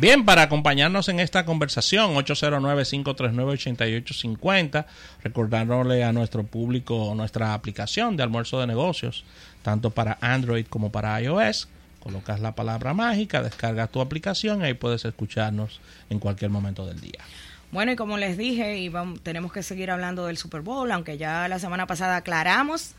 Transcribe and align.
Bien, 0.00 0.24
para 0.24 0.42
acompañarnos 0.42 1.08
en 1.08 1.18
esta 1.18 1.44
conversación, 1.44 2.14
809-539-8850, 2.14 4.86
recordándole 5.24 6.04
a 6.04 6.12
nuestro 6.12 6.44
público 6.44 7.14
nuestra 7.16 7.52
aplicación 7.52 8.16
de 8.16 8.22
almuerzo 8.22 8.60
de 8.60 8.68
negocios, 8.68 9.24
tanto 9.62 9.90
para 9.90 10.16
Android 10.20 10.66
como 10.66 10.92
para 10.92 11.20
iOS. 11.20 11.66
Colocas 11.98 12.38
la 12.38 12.54
palabra 12.54 12.94
mágica, 12.94 13.42
descargas 13.42 13.90
tu 13.90 14.00
aplicación 14.00 14.60
y 14.60 14.66
ahí 14.66 14.74
puedes 14.74 15.04
escucharnos 15.04 15.80
en 16.10 16.20
cualquier 16.20 16.52
momento 16.52 16.86
del 16.86 17.00
día. 17.00 17.18
Bueno, 17.72 17.90
y 17.90 17.96
como 17.96 18.18
les 18.18 18.38
dije, 18.38 18.78
y 18.78 18.92
tenemos 19.24 19.52
que 19.52 19.64
seguir 19.64 19.90
hablando 19.90 20.26
del 20.26 20.36
Super 20.36 20.60
Bowl, 20.60 20.92
aunque 20.92 21.18
ya 21.18 21.48
la 21.48 21.58
semana 21.58 21.88
pasada 21.88 22.18
aclaramos 22.18 22.94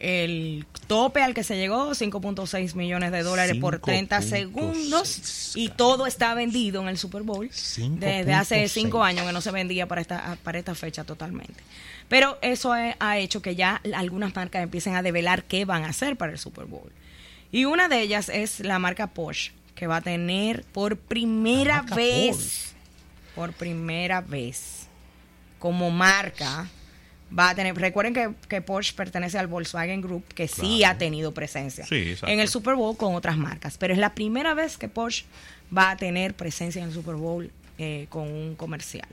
el 0.00 0.66
tope 0.86 1.22
al 1.22 1.34
que 1.34 1.44
se 1.44 1.56
llegó, 1.56 1.90
5.6 1.90 2.74
millones 2.74 3.12
de 3.12 3.22
dólares 3.22 3.56
por 3.58 3.78
30 3.78 4.22
segundos, 4.22 5.52
y 5.54 5.68
todo 5.68 6.06
está 6.06 6.34
vendido 6.34 6.82
en 6.82 6.88
el 6.88 6.98
Super 6.98 7.22
Bowl 7.22 7.48
desde 7.48 8.34
hace 8.34 8.68
5 8.68 9.02
años 9.02 9.26
que 9.26 9.32
no 9.32 9.40
se 9.40 9.50
vendía 9.50 9.86
para 9.86 10.00
esta, 10.00 10.36
para 10.42 10.58
esta 10.58 10.74
fecha 10.74 11.04
totalmente. 11.04 11.62
Pero 12.08 12.38
eso 12.42 12.72
ha 12.72 13.18
hecho 13.18 13.40
que 13.40 13.56
ya 13.56 13.80
algunas 13.94 14.34
marcas 14.34 14.62
empiecen 14.62 14.94
a 14.94 15.02
develar 15.02 15.44
qué 15.44 15.64
van 15.64 15.84
a 15.84 15.88
hacer 15.88 16.16
para 16.16 16.32
el 16.32 16.38
Super 16.38 16.66
Bowl. 16.66 16.92
Y 17.50 17.64
una 17.64 17.88
de 17.88 18.00
ellas 18.00 18.28
es 18.28 18.60
la 18.60 18.78
marca 18.78 19.06
Porsche, 19.06 19.52
que 19.74 19.86
va 19.86 19.96
a 19.96 20.00
tener 20.00 20.64
por 20.64 20.96
primera 20.96 21.82
vez, 21.82 22.74
por 23.34 23.52
primera 23.52 24.20
vez, 24.20 24.86
como 25.58 25.90
marca, 25.90 26.68
va 27.36 27.50
a 27.50 27.54
tener, 27.54 27.74
recuerden 27.74 28.36
que, 28.48 28.60
Porsche 28.62 28.94
pertenece 28.94 29.38
al 29.38 29.46
Volkswagen 29.46 30.00
Group, 30.00 30.24
que 30.34 30.48
sí 30.48 30.84
ha 30.84 30.96
tenido 30.98 31.34
presencia 31.34 31.84
en 31.90 32.40
el 32.40 32.48
Super 32.48 32.74
Bowl 32.74 32.96
con 32.96 33.14
otras 33.14 33.36
marcas, 33.36 33.76
pero 33.78 33.92
es 33.92 33.98
la 33.98 34.14
primera 34.14 34.54
vez 34.54 34.78
que 34.78 34.88
Porsche 34.88 35.24
va 35.76 35.90
a 35.90 35.96
tener 35.96 36.34
presencia 36.34 36.80
en 36.80 36.88
el 36.88 36.94
Super 36.94 37.16
Bowl 37.16 37.50
eh, 37.78 38.06
con 38.08 38.28
un 38.28 38.54
comercial. 38.54 39.08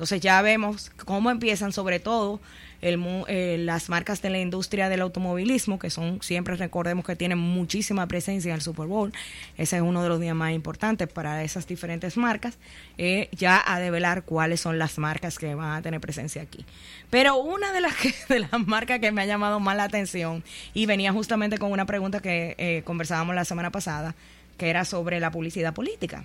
Entonces 0.00 0.22
ya 0.22 0.40
vemos 0.40 0.90
cómo 1.04 1.30
empiezan 1.30 1.74
sobre 1.74 2.00
todo 2.00 2.40
eh, 2.80 3.56
las 3.58 3.90
marcas 3.90 4.22
de 4.22 4.30
la 4.30 4.38
industria 4.38 4.88
del 4.88 5.02
automovilismo, 5.02 5.78
que 5.78 5.90
son 5.90 6.22
siempre 6.22 6.56
recordemos 6.56 7.04
que 7.04 7.16
tienen 7.16 7.36
muchísima 7.36 8.08
presencia 8.08 8.48
en 8.48 8.54
el 8.54 8.62
Super 8.62 8.86
Bowl. 8.86 9.12
Ese 9.58 9.76
es 9.76 9.82
uno 9.82 10.02
de 10.02 10.08
los 10.08 10.18
días 10.18 10.34
más 10.34 10.52
importantes 10.52 11.06
para 11.06 11.44
esas 11.44 11.66
diferentes 11.66 12.16
marcas, 12.16 12.56
eh, 12.96 13.28
ya 13.32 13.62
a 13.62 13.78
develar 13.78 14.22
cuáles 14.22 14.62
son 14.62 14.78
las 14.78 14.96
marcas 14.96 15.38
que 15.38 15.54
van 15.54 15.76
a 15.76 15.82
tener 15.82 16.00
presencia 16.00 16.40
aquí. 16.40 16.64
Pero 17.10 17.36
una 17.36 17.70
de 17.74 17.82
las, 17.82 17.92
de 18.30 18.38
las 18.38 18.66
marcas 18.66 19.00
que 19.00 19.12
me 19.12 19.20
ha 19.20 19.26
llamado 19.26 19.60
más 19.60 19.76
la 19.76 19.84
atención, 19.84 20.42
y 20.72 20.86
venía 20.86 21.12
justamente 21.12 21.58
con 21.58 21.72
una 21.72 21.84
pregunta 21.84 22.20
que 22.20 22.54
eh, 22.56 22.80
conversábamos 22.86 23.34
la 23.34 23.44
semana 23.44 23.70
pasada, 23.70 24.14
que 24.56 24.70
era 24.70 24.86
sobre 24.86 25.20
la 25.20 25.30
publicidad 25.30 25.74
política. 25.74 26.24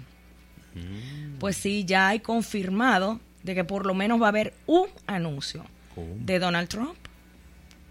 Mm. 0.75 1.39
Pues 1.39 1.57
sí, 1.57 1.83
ya 1.83 2.07
hay 2.07 2.21
confirmado 2.21 3.19
de 3.45 3.53
que 3.53 3.63
por 3.63 3.85
lo 3.85 3.93
menos 3.93 4.21
va 4.21 4.25
a 4.25 4.29
haber 4.29 4.53
un 4.65 4.87
anuncio 5.05 5.63
de 5.95 6.39
Donald 6.39 6.67
Trump 6.67 6.97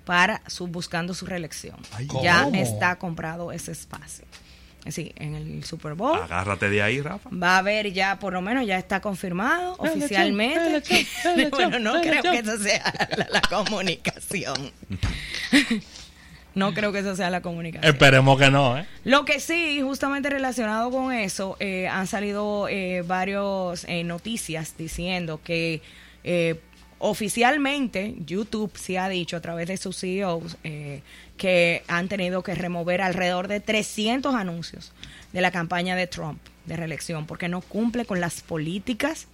para 0.05 0.43
su 0.49 0.67
buscando 0.67 1.15
su 1.15 1.27
reelección. 1.27 1.77
ya 2.23 2.49
está 2.53 2.97
comprado 2.97 3.53
ese 3.53 3.73
espacio. 3.73 4.27
Sí, 4.89 5.15
en 5.17 5.35
el 5.35 5.65
Super 5.65 5.95
Bowl. 5.95 6.21
Agárrate 6.21 6.69
de 6.69 6.83
ahí, 6.83 7.01
Rafa. 7.01 7.31
Va 7.31 7.55
a 7.55 7.59
haber 7.59 7.93
ya, 7.93 8.19
por 8.19 8.35
lo 8.35 8.43
menos 8.43 8.67
ya 8.67 8.77
está 8.77 9.01
confirmado 9.01 9.77
oficialmente. 9.79 10.83
bueno, 11.51 11.79
no 11.79 12.03
creo 12.03 12.21
que 12.21 12.41
eso 12.41 12.59
sea 12.59 12.93
la 13.31 13.41
comunicación. 13.41 14.73
No 16.55 16.73
creo 16.73 16.93
que 16.93 17.01
eso 17.01 17.17
sea 17.17 17.31
la 17.31 17.43
comunicación. 17.43 17.93
Esperemos 17.93 18.39
que 18.39 18.51
no, 18.51 18.79
¿eh? 18.79 18.87
Lo 19.05 19.25
que 19.25 19.41
sí, 19.41 19.81
justamente 19.83 20.31
relacionado 20.31 20.91
con 20.91 21.13
eso, 21.13 21.57
eh, 21.59 21.89
han 21.89 22.07
salido 22.07 22.69
eh, 22.69 23.03
varias 23.03 23.85
eh, 23.89 24.05
noticias 24.05 24.77
diciendo 24.77 25.41
que 25.43 25.83
oficialmente 26.99 28.15
YouTube 28.25 28.73
sí 28.77 28.97
ha 28.97 29.11
dicho 29.11 29.37
a 29.37 29.41
través 29.41 29.69
de 29.69 29.77
sus 29.77 29.99
CEOs 29.99 30.57
que 31.37 31.83
han 31.87 32.09
tenido 32.09 32.43
que 32.43 32.55
remover 32.55 33.03
alrededor 33.03 33.47
de 33.47 33.61
300 33.61 34.35
anuncios 34.35 34.93
de 35.35 35.43
la 35.43 35.51
campaña 35.51 35.97
de 35.97 36.07
Trump 36.07 36.41
de 36.65 36.77
reelección 36.77 37.27
porque 37.27 37.49
no 37.49 37.61
cumple 37.61 38.07
con 38.07 38.21
las 38.21 38.41
políticas 38.41 39.27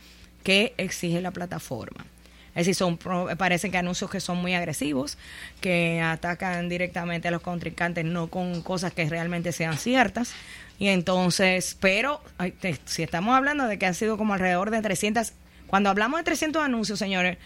que 0.42 0.74
exige 0.78 1.20
la 1.20 1.30
plataforma. 1.30 2.04
Es 2.54 2.66
decir, 2.66 2.74
son, 2.74 2.98
parecen 3.38 3.70
que 3.70 3.78
anuncios 3.78 4.10
que 4.10 4.20
son 4.20 4.38
muy 4.38 4.54
agresivos, 4.54 5.18
que 5.60 6.00
atacan 6.00 6.68
directamente 6.68 7.28
a 7.28 7.30
los 7.30 7.42
contrincantes, 7.42 8.04
no 8.04 8.26
con 8.28 8.62
cosas 8.62 8.92
que 8.92 9.08
realmente 9.08 9.52
sean 9.52 9.78
ciertas. 9.78 10.32
Y 10.78 10.88
entonces, 10.88 11.76
pero 11.80 12.20
si 12.86 13.02
estamos 13.02 13.36
hablando 13.36 13.68
de 13.68 13.78
que 13.78 13.86
han 13.86 13.94
sido 13.94 14.16
como 14.16 14.34
alrededor 14.34 14.70
de 14.70 14.82
300, 14.82 15.32
cuando 15.68 15.90
hablamos 15.90 16.18
de 16.18 16.24
300 16.24 16.62
anuncios, 16.62 16.98
señores, 16.98 17.38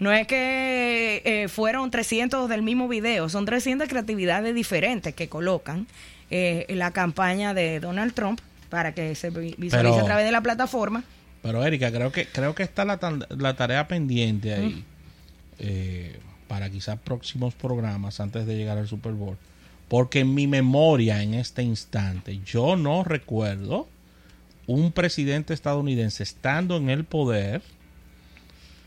no 0.00 0.12
es 0.12 0.26
que 0.26 1.22
eh, 1.24 1.48
fueron 1.48 1.90
300 1.90 2.48
del 2.48 2.62
mismo 2.62 2.88
video, 2.88 3.28
son 3.28 3.44
300 3.44 3.88
creatividades 3.88 4.54
diferentes 4.54 5.14
que 5.14 5.28
colocan 5.28 5.86
eh, 6.30 6.66
en 6.68 6.78
la 6.78 6.92
campaña 6.92 7.54
de 7.54 7.80
Donald 7.80 8.14
Trump 8.14 8.40
para 8.70 8.92
que 8.92 9.14
se 9.14 9.30
visualice 9.30 10.00
a 10.00 10.04
través 10.04 10.24
de 10.24 10.32
la 10.32 10.40
plataforma 10.40 11.04
pero 11.42 11.64
Erika, 11.64 11.90
creo 11.92 12.12
que 12.12 12.26
creo 12.26 12.54
que 12.54 12.62
está 12.62 12.84
la, 12.84 12.98
la 13.30 13.54
tarea 13.54 13.88
pendiente 13.88 14.54
ahí 14.54 14.84
eh, 15.58 16.18
para 16.46 16.70
quizás 16.70 16.98
próximos 16.98 17.54
programas 17.54 18.20
antes 18.20 18.46
de 18.46 18.56
llegar 18.56 18.78
al 18.78 18.88
Super 18.88 19.12
Bowl. 19.12 19.36
Porque 19.88 20.20
en 20.20 20.34
mi 20.34 20.46
memoria 20.46 21.22
en 21.22 21.34
este 21.34 21.62
instante 21.62 22.40
yo 22.44 22.76
no 22.76 23.04
recuerdo 23.04 23.88
un 24.66 24.92
presidente 24.92 25.54
estadounidense 25.54 26.22
estando 26.22 26.76
en 26.76 26.90
el 26.90 27.04
poder 27.04 27.62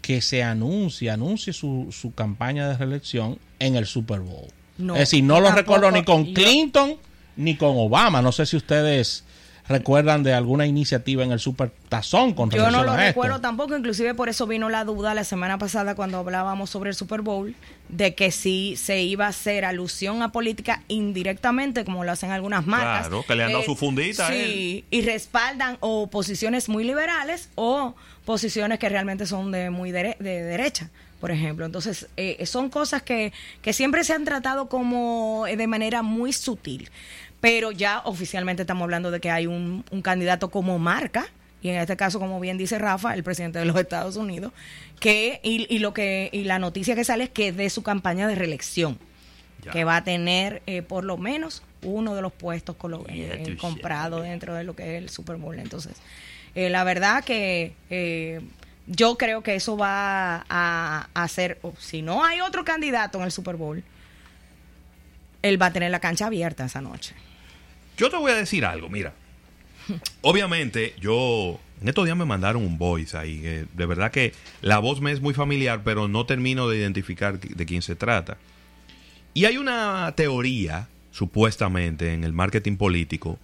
que 0.01 0.21
se 0.21 0.43
anuncie, 0.43 1.09
anuncie 1.09 1.53
su, 1.53 1.87
su 1.91 2.13
campaña 2.13 2.67
de 2.67 2.77
reelección 2.77 3.37
en 3.59 3.75
el 3.75 3.85
Super 3.85 4.19
Bowl. 4.19 4.47
es 4.77 4.99
decir, 4.99 5.23
no 5.23 5.39
lo 5.39 5.51
recuerdo 5.51 5.91
ni 5.91 6.03
con 6.03 6.33
Clinton 6.33 6.97
ni 7.35 7.55
con 7.55 7.73
Obama. 7.77 8.21
No 8.21 8.31
sé 8.31 8.45
si 8.45 8.57
ustedes 8.57 9.23
recuerdan 9.71 10.23
de 10.23 10.33
alguna 10.33 10.65
iniciativa 10.67 11.23
en 11.23 11.31
el 11.31 11.39
Super 11.39 11.71
Tazón 11.89 12.33
con 12.33 12.49
Yo 12.51 12.69
no 12.69 12.83
lo 12.83 12.95
recuerdo 12.95 13.41
tampoco, 13.41 13.75
inclusive 13.75 14.13
por 14.13 14.29
eso 14.29 14.45
vino 14.45 14.69
la 14.69 14.83
duda 14.83 15.13
la 15.13 15.23
semana 15.23 15.57
pasada 15.57 15.95
cuando 15.95 16.19
hablábamos 16.19 16.69
sobre 16.69 16.89
el 16.89 16.95
Super 16.95 17.21
Bowl 17.21 17.55
de 17.89 18.13
que 18.13 18.31
si 18.31 18.75
se 18.75 19.01
iba 19.01 19.25
a 19.25 19.29
hacer 19.29 19.65
alusión 19.65 20.21
a 20.21 20.31
política 20.31 20.83
indirectamente, 20.87 21.83
como 21.83 22.03
lo 22.03 22.11
hacen 22.11 22.31
algunas 22.31 22.67
marcas. 22.67 23.07
Claro, 23.07 23.25
que 23.27 23.35
le 23.35 23.43
han 23.43 23.51
dado 23.51 23.63
su 23.63 23.75
fundita. 23.75 24.27
Sí, 24.27 24.85
y 24.91 25.01
respaldan 25.01 25.77
o 25.79 26.07
posiciones 26.07 26.69
muy 26.69 26.83
liberales 26.83 27.49
o 27.55 27.95
posiciones 28.25 28.79
que 28.79 28.89
realmente 28.89 29.25
son 29.25 29.51
de 29.51 29.69
muy 29.69 29.91
de 29.91 30.15
derecha 30.19 30.89
por 31.21 31.31
ejemplo. 31.31 31.65
Entonces, 31.65 32.07
eh, 32.17 32.45
son 32.47 32.69
cosas 32.69 33.03
que, 33.03 33.31
que 33.61 33.71
siempre 33.71 34.03
se 34.03 34.13
han 34.13 34.25
tratado 34.25 34.67
como 34.67 35.45
de 35.45 35.67
manera 35.67 36.01
muy 36.01 36.33
sutil 36.33 36.89
pero 37.41 37.71
ya 37.71 38.01
oficialmente 38.05 38.61
estamos 38.61 38.83
hablando 38.83 39.11
de 39.11 39.19
que 39.19 39.31
hay 39.31 39.47
un, 39.47 39.83
candidato 40.03 40.49
como 40.49 40.79
marca 40.79 41.27
y 41.61 41.69
en 41.69 41.75
este 41.75 41.97
caso, 41.97 42.19
como 42.19 42.39
bien 42.39 42.57
dice 42.57 42.79
Rafa, 42.79 43.13
el 43.13 43.23
presidente 43.23 43.59
de 43.59 43.65
los 43.65 43.75
Estados 43.75 44.15
Unidos, 44.15 44.51
que 44.99 45.39
y, 45.43 45.77
lo 45.79 45.93
que 45.93 46.29
y 46.31 46.43
la 46.43 46.57
noticia 46.57 46.95
que 46.95 47.03
sale 47.03 47.25
es 47.25 47.29
que 47.29 47.51
de 47.51 47.69
su 47.69 47.83
campaña 47.83 48.27
de 48.27 48.35
reelección, 48.35 48.97
que 49.71 49.83
va 49.83 49.97
a 49.97 50.03
tener 50.03 50.63
eh, 50.65 50.81
por 50.81 51.03
lo 51.03 51.17
menos 51.17 51.61
uno 51.83 52.15
de 52.15 52.23
los 52.23 52.31
puestos 52.31 52.75
eh, 53.09 53.57
comprados 53.59 54.23
dentro 54.23 54.55
de 54.55 54.63
lo 54.63 54.75
que 54.75 54.97
es 54.97 55.03
el 55.03 55.09
Super 55.09 55.35
Bowl. 55.35 55.59
Entonces, 55.59 55.97
eh, 56.55 56.71
la 56.71 56.83
verdad 56.83 57.23
que 57.23 57.75
yo 58.87 59.17
creo 59.17 59.43
que 59.43 59.55
eso 59.55 59.77
va 59.77 60.45
a, 60.49 61.09
hacer, 61.13 61.59
si 61.77 62.01
no 62.01 62.25
hay 62.25 62.41
otro 62.41 62.65
candidato 62.65 63.19
en 63.19 63.25
el 63.25 63.31
Super 63.31 63.55
Bowl, 63.55 63.83
él 65.43 65.61
va 65.61 65.67
a 65.67 65.73
tener 65.73 65.91
la 65.91 65.99
cancha 65.99 66.25
abierta 66.25 66.65
esa 66.65 66.81
noche. 66.81 67.15
Yo 68.01 68.09
te 68.09 68.17
voy 68.17 68.31
a 68.31 68.35
decir 68.35 68.65
algo, 68.65 68.89
mira. 68.89 69.13
Obviamente, 70.21 70.95
yo. 70.99 71.59
En 71.83 71.87
estos 71.87 72.03
días 72.05 72.17
me 72.17 72.25
mandaron 72.25 72.63
un 72.63 72.79
voice 72.79 73.15
ahí. 73.15 73.37
de 73.37 73.85
verdad 73.85 74.09
que 74.09 74.33
la 74.63 74.79
voz 74.79 75.01
me 75.01 75.11
es 75.11 75.21
muy 75.21 75.35
familiar, 75.35 75.81
pero 75.83 76.07
no 76.07 76.25
termino 76.25 76.67
de 76.67 76.79
identificar 76.79 77.39
de 77.39 77.65
quién 77.67 77.83
se 77.83 77.95
trata. 77.95 78.37
Y 79.35 79.45
hay 79.45 79.57
una 79.57 80.11
teoría, 80.15 80.87
supuestamente, 81.11 82.15
en 82.15 82.23
el 82.23 82.33
marketing 82.33 82.75
político, 82.75 83.37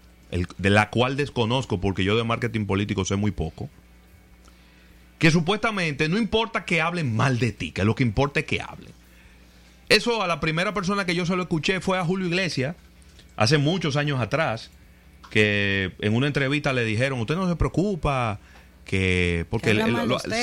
de 0.57 0.69
la 0.71 0.89
cual 0.89 1.17
desconozco 1.17 1.79
porque 1.79 2.03
yo 2.03 2.17
de 2.17 2.23
marketing 2.23 2.65
político 2.65 3.05
sé 3.05 3.15
muy 3.15 3.29
poco, 3.29 3.69
que 5.19 5.29
supuestamente 5.29 6.09
no 6.09 6.17
importa 6.17 6.65
que 6.65 6.81
hablen 6.81 7.15
mal 7.15 7.37
de 7.37 7.51
ti, 7.51 7.71
que 7.71 7.85
lo 7.85 7.93
que 7.93 8.01
importa 8.01 8.39
es 8.39 8.47
que 8.47 8.59
hablen. 8.59 8.91
Eso 9.87 10.23
a 10.23 10.27
la 10.27 10.39
primera 10.39 10.73
persona 10.73 11.05
que 11.05 11.13
yo 11.13 11.27
se 11.27 11.35
lo 11.35 11.43
escuché 11.43 11.79
fue 11.79 11.99
a 11.99 12.03
Julio 12.03 12.25
Iglesias, 12.25 12.75
hace 13.37 13.57
muchos 13.57 13.95
años 13.95 14.19
atrás, 14.19 14.71
que 15.29 15.93
en 15.99 16.13
una 16.13 16.27
entrevista 16.27 16.73
le 16.73 16.83
dijeron, 16.83 17.19
usted 17.21 17.35
no 17.35 17.47
se 17.47 17.55
preocupa, 17.55 18.39
que 18.83 19.45
porque 19.49 19.73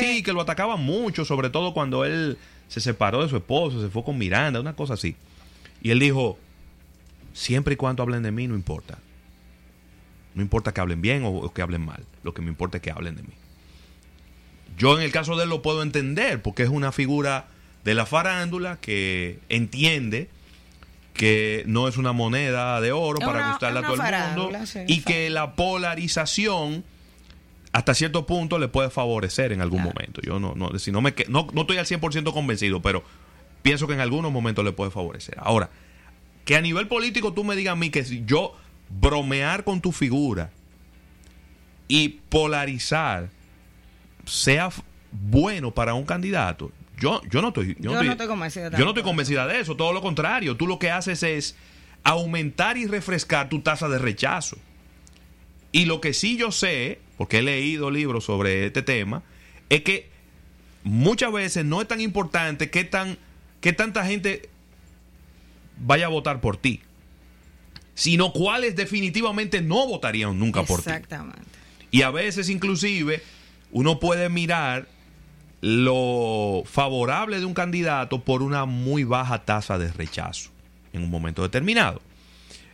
sí, 0.00 0.22
que 0.22 0.32
lo 0.32 0.40
atacaban 0.40 0.80
mucho, 0.82 1.24
sobre 1.24 1.50
todo 1.50 1.74
cuando 1.74 2.04
él 2.04 2.38
se 2.68 2.80
separó 2.80 3.22
de 3.22 3.28
su 3.28 3.36
esposo, 3.36 3.82
se 3.82 3.88
fue 3.88 4.04
con 4.04 4.16
Miranda, 4.16 4.60
una 4.60 4.74
cosa 4.74 4.94
así. 4.94 5.16
Y 5.82 5.90
él 5.90 5.98
dijo, 5.98 6.38
siempre 7.32 7.74
y 7.74 7.76
cuando 7.76 8.02
hablen 8.02 8.22
de 8.22 8.30
mí, 8.30 8.46
no 8.46 8.54
importa. 8.54 8.98
No 10.34 10.42
importa 10.42 10.72
que 10.72 10.80
hablen 10.80 11.00
bien 11.00 11.22
o, 11.24 11.52
que 11.52 11.62
hablen 11.62 11.84
mal. 11.84 12.02
Lo 12.22 12.32
que 12.32 12.42
me 12.42 12.48
importa 12.48 12.78
es 12.78 12.82
que 12.82 12.90
hablen 12.90 13.16
de 13.16 13.22
mí. 13.22 13.34
Yo 14.76 14.96
en 14.98 15.04
el 15.04 15.12
caso 15.12 15.36
de 15.36 15.44
él 15.44 15.50
lo 15.50 15.62
puedo 15.62 15.82
entender 15.82 16.42
porque 16.42 16.64
es 16.64 16.68
una 16.68 16.90
figura 16.90 17.46
de 17.84 17.94
la 17.94 18.06
farándula 18.06 18.78
que 18.80 19.38
entiende 19.48 20.28
que 21.14 21.62
no 21.66 21.86
es 21.88 21.96
una 21.96 22.12
moneda 22.12 22.80
de 22.80 22.92
oro 22.92 23.20
para 23.20 23.50
gustarle 23.50 23.78
a 23.78 23.82
todo 23.82 23.94
el 23.94 24.36
mundo 24.36 24.58
y 24.88 25.00
que 25.00 25.30
la 25.30 25.54
polarización 25.54 26.84
hasta 27.72 27.94
cierto 27.94 28.26
punto 28.26 28.58
le 28.58 28.68
puede 28.68 28.90
favorecer 28.90 29.52
en 29.52 29.60
algún 29.60 29.82
momento. 29.82 30.20
Yo 30.22 30.38
no, 30.38 30.54
no, 30.54 30.78
si 30.78 30.92
no, 30.92 31.00
me, 31.00 31.14
no, 31.28 31.48
no 31.52 31.62
estoy 31.62 31.78
al 31.78 31.86
100% 31.86 32.32
convencido, 32.32 32.82
pero 32.82 33.02
pienso 33.62 33.86
que 33.86 33.94
en 33.94 34.00
algunos 34.00 34.30
momentos 34.30 34.64
le 34.64 34.72
puede 34.72 34.90
favorecer. 34.90 35.36
Ahora, 35.38 35.70
que 36.44 36.56
a 36.56 36.60
nivel 36.60 36.88
político 36.88 37.32
tú 37.32 37.42
me 37.44 37.56
digas 37.56 37.72
a 37.72 37.76
mí 37.76 37.90
que 37.90 38.04
si 38.04 38.24
yo 38.24 38.56
bromear 38.90 39.64
con 39.64 39.80
tu 39.80 39.92
figura 39.92 40.50
y 41.88 42.08
polarizar 42.28 43.30
sea 44.24 44.70
bueno 45.10 45.72
para 45.72 45.94
un 45.94 46.04
candidato, 46.04 46.70
yo, 47.04 47.20
yo 47.30 47.42
no 47.42 47.48
estoy, 47.48 47.76
yo, 47.78 47.92
no 47.92 48.00
estoy, 48.00 48.26
convencida, 48.26 48.70
yo 48.70 48.84
no 48.84 48.90
estoy 48.90 49.02
convencida 49.02 49.46
de 49.46 49.60
eso. 49.60 49.76
Todo 49.76 49.92
lo 49.92 50.00
contrario, 50.00 50.56
tú 50.56 50.66
lo 50.66 50.78
que 50.78 50.90
haces 50.90 51.22
es 51.22 51.54
aumentar 52.02 52.78
y 52.78 52.86
refrescar 52.86 53.50
tu 53.50 53.60
tasa 53.60 53.88
de 53.90 53.98
rechazo. 53.98 54.56
Y 55.70 55.84
lo 55.84 56.00
que 56.00 56.14
sí 56.14 56.38
yo 56.38 56.50
sé, 56.50 57.00
porque 57.18 57.38
he 57.38 57.42
leído 57.42 57.90
libros 57.90 58.24
sobre 58.24 58.66
este 58.66 58.80
tema, 58.80 59.22
es 59.68 59.82
que 59.82 60.08
muchas 60.82 61.30
veces 61.30 61.66
no 61.66 61.82
es 61.82 61.88
tan 61.88 62.00
importante 62.00 62.70
que, 62.70 62.84
tan, 62.84 63.18
que 63.60 63.74
tanta 63.74 64.06
gente 64.06 64.48
vaya 65.76 66.06
a 66.06 66.08
votar 66.08 66.40
por 66.40 66.56
ti, 66.56 66.80
sino 67.94 68.32
cuáles 68.32 68.76
definitivamente 68.76 69.60
no 69.60 69.86
votarían 69.86 70.38
nunca 70.38 70.62
por 70.62 70.80
ti. 70.80 70.88
Exactamente. 70.88 71.42
Y 71.90 72.00
a 72.00 72.10
veces 72.10 72.48
inclusive 72.48 73.22
uno 73.72 74.00
puede 74.00 74.30
mirar 74.30 74.88
lo 75.66 76.62
favorable 76.66 77.38
de 77.38 77.46
un 77.46 77.54
candidato 77.54 78.22
por 78.22 78.42
una 78.42 78.66
muy 78.66 79.04
baja 79.04 79.46
tasa 79.46 79.78
de 79.78 79.90
rechazo 79.90 80.50
en 80.92 81.02
un 81.02 81.10
momento 81.10 81.40
determinado. 81.40 82.02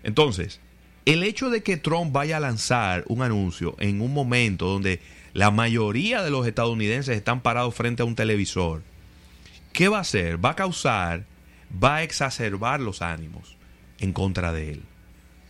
Entonces, 0.02 0.60
el 1.04 1.22
hecho 1.22 1.50
de 1.50 1.62
que 1.62 1.76
Trump 1.76 2.12
vaya 2.12 2.38
a 2.38 2.40
lanzar 2.40 3.04
un 3.06 3.22
anuncio 3.22 3.76
en 3.78 4.00
un 4.00 4.12
momento 4.12 4.66
donde 4.66 5.00
la 5.34 5.52
mayoría 5.52 6.22
de 6.24 6.30
los 6.30 6.48
estadounidenses 6.48 7.16
están 7.16 7.42
parados 7.42 7.76
frente 7.76 8.02
a 8.02 8.06
un 8.06 8.16
televisor, 8.16 8.82
¿qué 9.72 9.88
va 9.88 9.98
a 9.98 10.00
hacer? 10.00 10.44
Va 10.44 10.50
a 10.50 10.56
causar 10.56 11.24
va 11.72 11.96
a 11.96 12.02
exacerbar 12.02 12.80
los 12.80 13.02
ánimos 13.02 13.56
en 14.00 14.12
contra 14.12 14.52
de 14.52 14.72
él. 14.72 14.82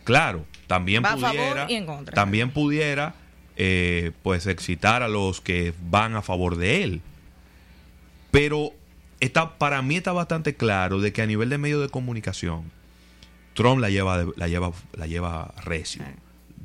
Claro, 0.03 0.45
también 0.67 1.01
pudiera, 1.01 1.67
también 2.13 2.51
pudiera, 2.51 3.15
eh, 3.55 4.11
pues 4.21 4.45
excitar 4.45 5.01
a 5.01 5.07
los 5.07 5.41
que 5.41 5.73
van 5.89 6.15
a 6.15 6.21
favor 6.21 6.55
de 6.57 6.83
él. 6.83 7.01
Pero 8.31 8.71
está, 9.19 9.57
para 9.57 9.81
mí 9.81 9.97
está 9.97 10.11
bastante 10.11 10.55
claro 10.55 10.99
de 10.99 11.13
que 11.13 11.21
a 11.21 11.25
nivel 11.25 11.49
de 11.49 11.57
medios 11.57 11.81
de 11.81 11.89
comunicación, 11.89 12.71
Trump 13.53 13.79
la 13.79 13.89
lleva, 13.89 14.25
la 14.35 14.47
lleva, 14.47 14.71
la 14.93 15.07
lleva 15.07 15.53
recio, 15.63 16.03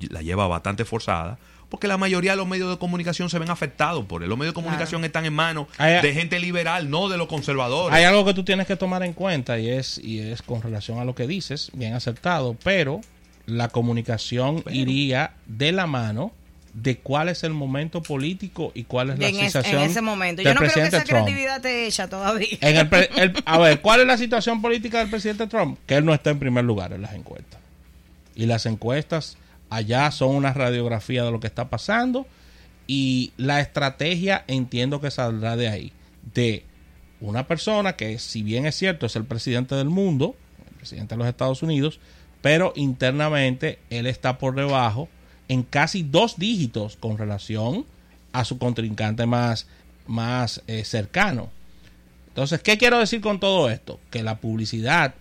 la 0.09 0.23
lleva 0.23 0.47
bastante 0.47 0.85
forzada, 0.85 1.39
porque 1.69 1.89
la 1.89 1.99
mayoría 1.99 2.33
de 2.33 2.37
los 2.37 2.47
medios 2.47 2.71
de 2.71 2.79
comunicación 2.79 3.29
se 3.29 3.39
ven 3.39 3.51
afectados 3.51 4.05
por 4.07 4.23
él. 4.23 4.29
Los 4.29 4.39
medios 4.39 4.55
de 4.55 4.63
comunicación 4.63 5.05
están 5.05 5.25
en 5.25 5.35
manos 5.35 5.67
de 5.79 6.15
gente 6.15 6.39
liberal, 6.39 6.89
no 6.89 7.09
de 7.09 7.19
los 7.19 7.27
conservadores. 7.27 7.95
Hay 7.95 8.05
algo 8.05 8.25
que 8.25 8.35
tú 8.35 8.45
tienes 8.45 8.67
que 8.67 8.77
tomar 8.77 9.03
en 9.03 9.13
cuenta 9.13 9.59
y 9.59 9.69
es, 9.69 9.99
y 9.99 10.21
es 10.21 10.43
con 10.43 10.63
relación 10.63 11.01
a 11.01 11.05
lo 11.05 11.15
que 11.15 11.27
dices, 11.27 11.71
bien 11.75 11.95
acertado, 11.95 12.57
pero 12.63 13.01
la 13.47 13.69
comunicación 13.69 14.63
iría 14.71 15.35
de 15.47 15.73
la 15.73 15.87
mano 15.87 16.33
de 16.77 16.99
cuál 16.99 17.31
es 17.31 17.43
el 17.43 17.55
momento 17.55 18.03
político 18.03 18.71
y 18.75 18.85
cuál 18.85 19.11
es 19.11 19.19
la 19.19 19.29
situación 19.29 19.83
en 19.83 19.91
ese 19.91 20.03
momento. 20.03 20.43
Yo 20.43 20.53
no 20.53 20.61
creo 20.61 20.73
que 20.75 20.83
esa 20.83 21.05
creatividad 21.05 21.63
te 21.63 21.87
echa 21.87 22.07
todavía. 22.07 22.59
a 23.47 23.59
ver, 23.59 23.81
¿cuál 23.81 24.03
es 24.03 24.07
la 24.07 24.19
situación 24.19 24.61
política 24.61 24.99
del 24.99 25.09
presidente 25.09 25.47
Trump? 25.47 25.79
Que 25.87 25.95
él 25.97 26.05
no 26.05 26.13
está 26.13 26.31
en 26.31 26.39
primer 26.39 26.65
lugar 26.65 26.93
en 26.93 27.01
las 27.01 27.15
encuestas. 27.15 27.61
Y 28.35 28.45
las 28.45 28.67
encuestas 28.67 29.39
allá 29.71 30.11
son 30.11 30.35
una 30.35 30.53
radiografía 30.53 31.25
de 31.25 31.31
lo 31.31 31.41
que 31.41 31.47
está 31.47 31.71
pasando 31.71 32.27
y 32.87 33.33
la 33.39 33.61
estrategia 33.61 34.45
entiendo 34.47 35.01
que 35.01 35.11
saldrá 35.11 35.57
de 35.57 35.69
ahí, 35.69 35.93
de 36.35 36.63
una 37.23 37.47
persona 37.49 37.97
que 37.97 38.19
si 38.19 38.43
bien 38.43 38.67
es 38.67 38.75
cierto 38.75 39.07
es 39.07 39.17
el 39.17 39.25
presidente 39.25 39.75
del 39.75 39.89
mundo, 39.89 40.37
el 40.69 40.75
presidente 40.75 41.15
de 41.15 41.19
los 41.19 41.27
Estados 41.27 41.63
Unidos, 41.63 42.01
pero 42.43 42.75
internamente 42.77 43.79
él 43.89 44.07
está 44.07 44.37
por 44.37 44.55
debajo 44.55 45.09
en 45.49 45.63
casi 45.63 46.03
dos 46.03 46.37
dígitos 46.39 46.97
con 46.97 47.19
relación 47.19 47.85
a 48.33 48.45
su 48.45 48.59
contrincante 48.59 49.27
más, 49.27 49.67
más 50.07 50.63
eh, 50.67 50.85
cercano. 50.85 51.51
Entonces, 52.29 52.61
¿qué 52.63 52.77
quiero 52.77 52.99
decir 52.99 53.21
con 53.21 53.41
todo 53.41 53.71
esto? 53.71 53.99
Que 54.11 54.23
la 54.23 54.39
publicidad 54.39 55.15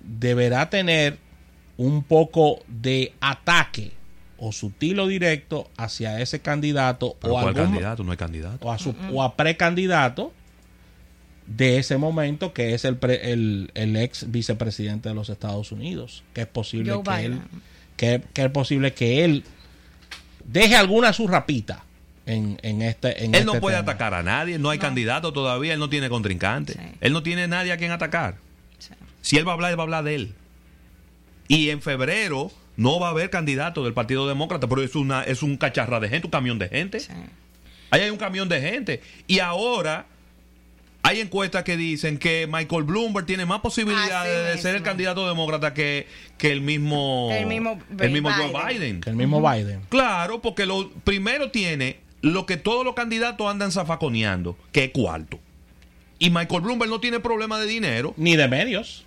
deberá 0.00 0.68
tener 0.68 1.18
un 1.76 2.02
poco 2.02 2.60
de 2.68 3.14
ataque 3.20 3.92
o 4.36 4.52
sutil 4.52 4.98
o 5.00 5.06
directo 5.06 5.70
hacia 5.76 6.20
ese 6.20 6.40
candidato 6.40 7.16
o 7.22 7.38
a 7.38 7.52
candidato 7.52 8.04
no 8.04 8.10
hay 8.10 8.16
candidato 8.16 8.66
o 8.66 8.72
a 8.72 8.78
su 8.78 8.94
o 9.12 9.22
a 9.22 9.36
precandidato 9.36 10.32
de 11.46 11.78
ese 11.78 11.98
momento 11.98 12.52
que 12.52 12.74
es 12.74 12.84
el, 12.84 12.98
el, 13.74 13.96
ex 13.96 14.30
vicepresidente 14.30 15.10
de 15.10 15.14
los 15.14 15.28
Estados 15.28 15.72
Unidos 15.72 16.22
que 16.32 16.42
es 16.42 16.46
posible 16.46 16.92
que 17.02 17.24
él 17.24 17.40
que, 18.00 18.22
es 18.34 18.50
posible 18.50 18.94
que 18.94 19.24
él 19.24 19.44
deje 20.44 20.74
alguna 20.74 21.12
su 21.12 21.28
rapita 21.28 21.84
en, 22.24 22.58
en 22.62 22.80
este 22.80 23.24
en 23.24 23.34
él 23.34 23.44
no 23.44 23.52
este 23.52 23.60
puede 23.60 23.76
atacar 23.76 24.14
a 24.14 24.22
nadie 24.22 24.58
no 24.58 24.70
hay 24.70 24.78
candidato 24.78 25.34
todavía 25.34 25.74
él 25.74 25.78
no 25.78 25.90
tiene 25.90 26.08
contrincante. 26.08 26.78
Él 27.00 27.12
no 27.12 27.22
tiene 27.22 27.46
nadie 27.46 27.72
a 27.72 27.76
quien 27.76 27.90
atacar. 27.90 28.36
Si 29.20 29.36
él 29.36 29.46
va 29.46 29.52
a 29.52 29.54
hablar 29.54 29.70
él 29.70 29.78
va 29.78 29.82
a 29.82 29.84
hablar 29.84 30.04
de 30.04 30.14
él. 30.14 30.34
Y 31.46 31.68
en 31.68 31.82
febrero 31.82 32.50
no 32.76 32.98
va 32.98 33.08
a 33.08 33.10
haber 33.10 33.28
candidato 33.28 33.84
del 33.84 33.92
Partido 33.92 34.26
Demócrata, 34.26 34.66
pero 34.66 34.82
es, 34.82 34.94
una, 34.94 35.22
es 35.22 35.42
un 35.42 35.58
cacharra 35.58 36.00
de 36.00 36.08
gente, 36.08 36.26
un 36.26 36.30
camión 36.30 36.58
de 36.58 36.68
gente. 36.68 37.00
Ahí 37.90 38.02
hay 38.02 38.10
un 38.10 38.16
camión 38.16 38.48
de 38.48 38.60
gente. 38.60 39.02
Y 39.26 39.40
ahora 39.40 40.06
hay 41.02 41.20
encuestas 41.20 41.64
que 41.64 41.76
dicen 41.76 42.18
que 42.18 42.46
Michael 42.50 42.84
Bloomberg 42.84 43.26
tiene 43.26 43.46
más 43.46 43.60
posibilidades 43.60 44.54
de 44.54 44.62
ser 44.62 44.76
el 44.76 44.82
candidato 44.82 45.26
demócrata 45.26 45.72
que, 45.72 46.06
que 46.36 46.52
el 46.52 46.60
mismo, 46.60 47.30
el 47.32 47.46
mismo, 47.46 47.80
el 47.98 48.10
mismo 48.10 48.30
Joe 48.30 48.52
Biden. 48.68 49.00
Que 49.00 49.10
el 49.10 49.16
mismo 49.16 49.40
Biden. 49.40 49.80
Claro, 49.88 50.42
porque 50.42 50.66
lo 50.66 50.90
primero 51.04 51.50
tiene 51.50 51.98
lo 52.20 52.44
que 52.44 52.56
todos 52.56 52.84
los 52.84 52.94
candidatos 52.94 53.50
andan 53.50 53.72
zafaconeando, 53.72 54.58
que 54.72 54.84
es 54.84 54.90
cuarto. 54.90 55.40
Y 56.18 56.28
Michael 56.28 56.60
Bloomberg 56.60 56.90
no 56.90 57.00
tiene 57.00 57.18
problema 57.18 57.58
de 57.58 57.66
dinero. 57.66 58.12
Ni 58.18 58.36
de 58.36 58.46
medios. 58.46 59.06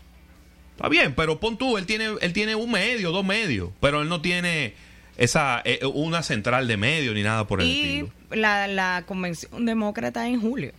Está 0.76 0.90
bien, 0.90 1.14
pero 1.14 1.40
pon 1.40 1.58
tú, 1.58 1.78
él 1.78 1.86
tiene, 1.86 2.08
él 2.22 2.34
tiene 2.34 2.56
un 2.56 2.72
medio, 2.72 3.12
dos 3.12 3.24
medios, 3.24 3.70
pero 3.80 4.02
él 4.02 4.10
no 4.10 4.22
tiene 4.22 4.74
esa 5.18 5.62
eh, 5.64 5.80
una 5.86 6.24
central 6.24 6.68
de 6.68 6.78
medio 6.78 7.14
ni 7.14 7.22
nada 7.22 7.46
por 7.46 7.62
el 7.62 7.70
estilo. 7.70 8.10
La, 8.32 8.68
la 8.68 9.04
convención 9.06 9.66
demócrata 9.66 10.28
en 10.28 10.42
julio. 10.42 10.72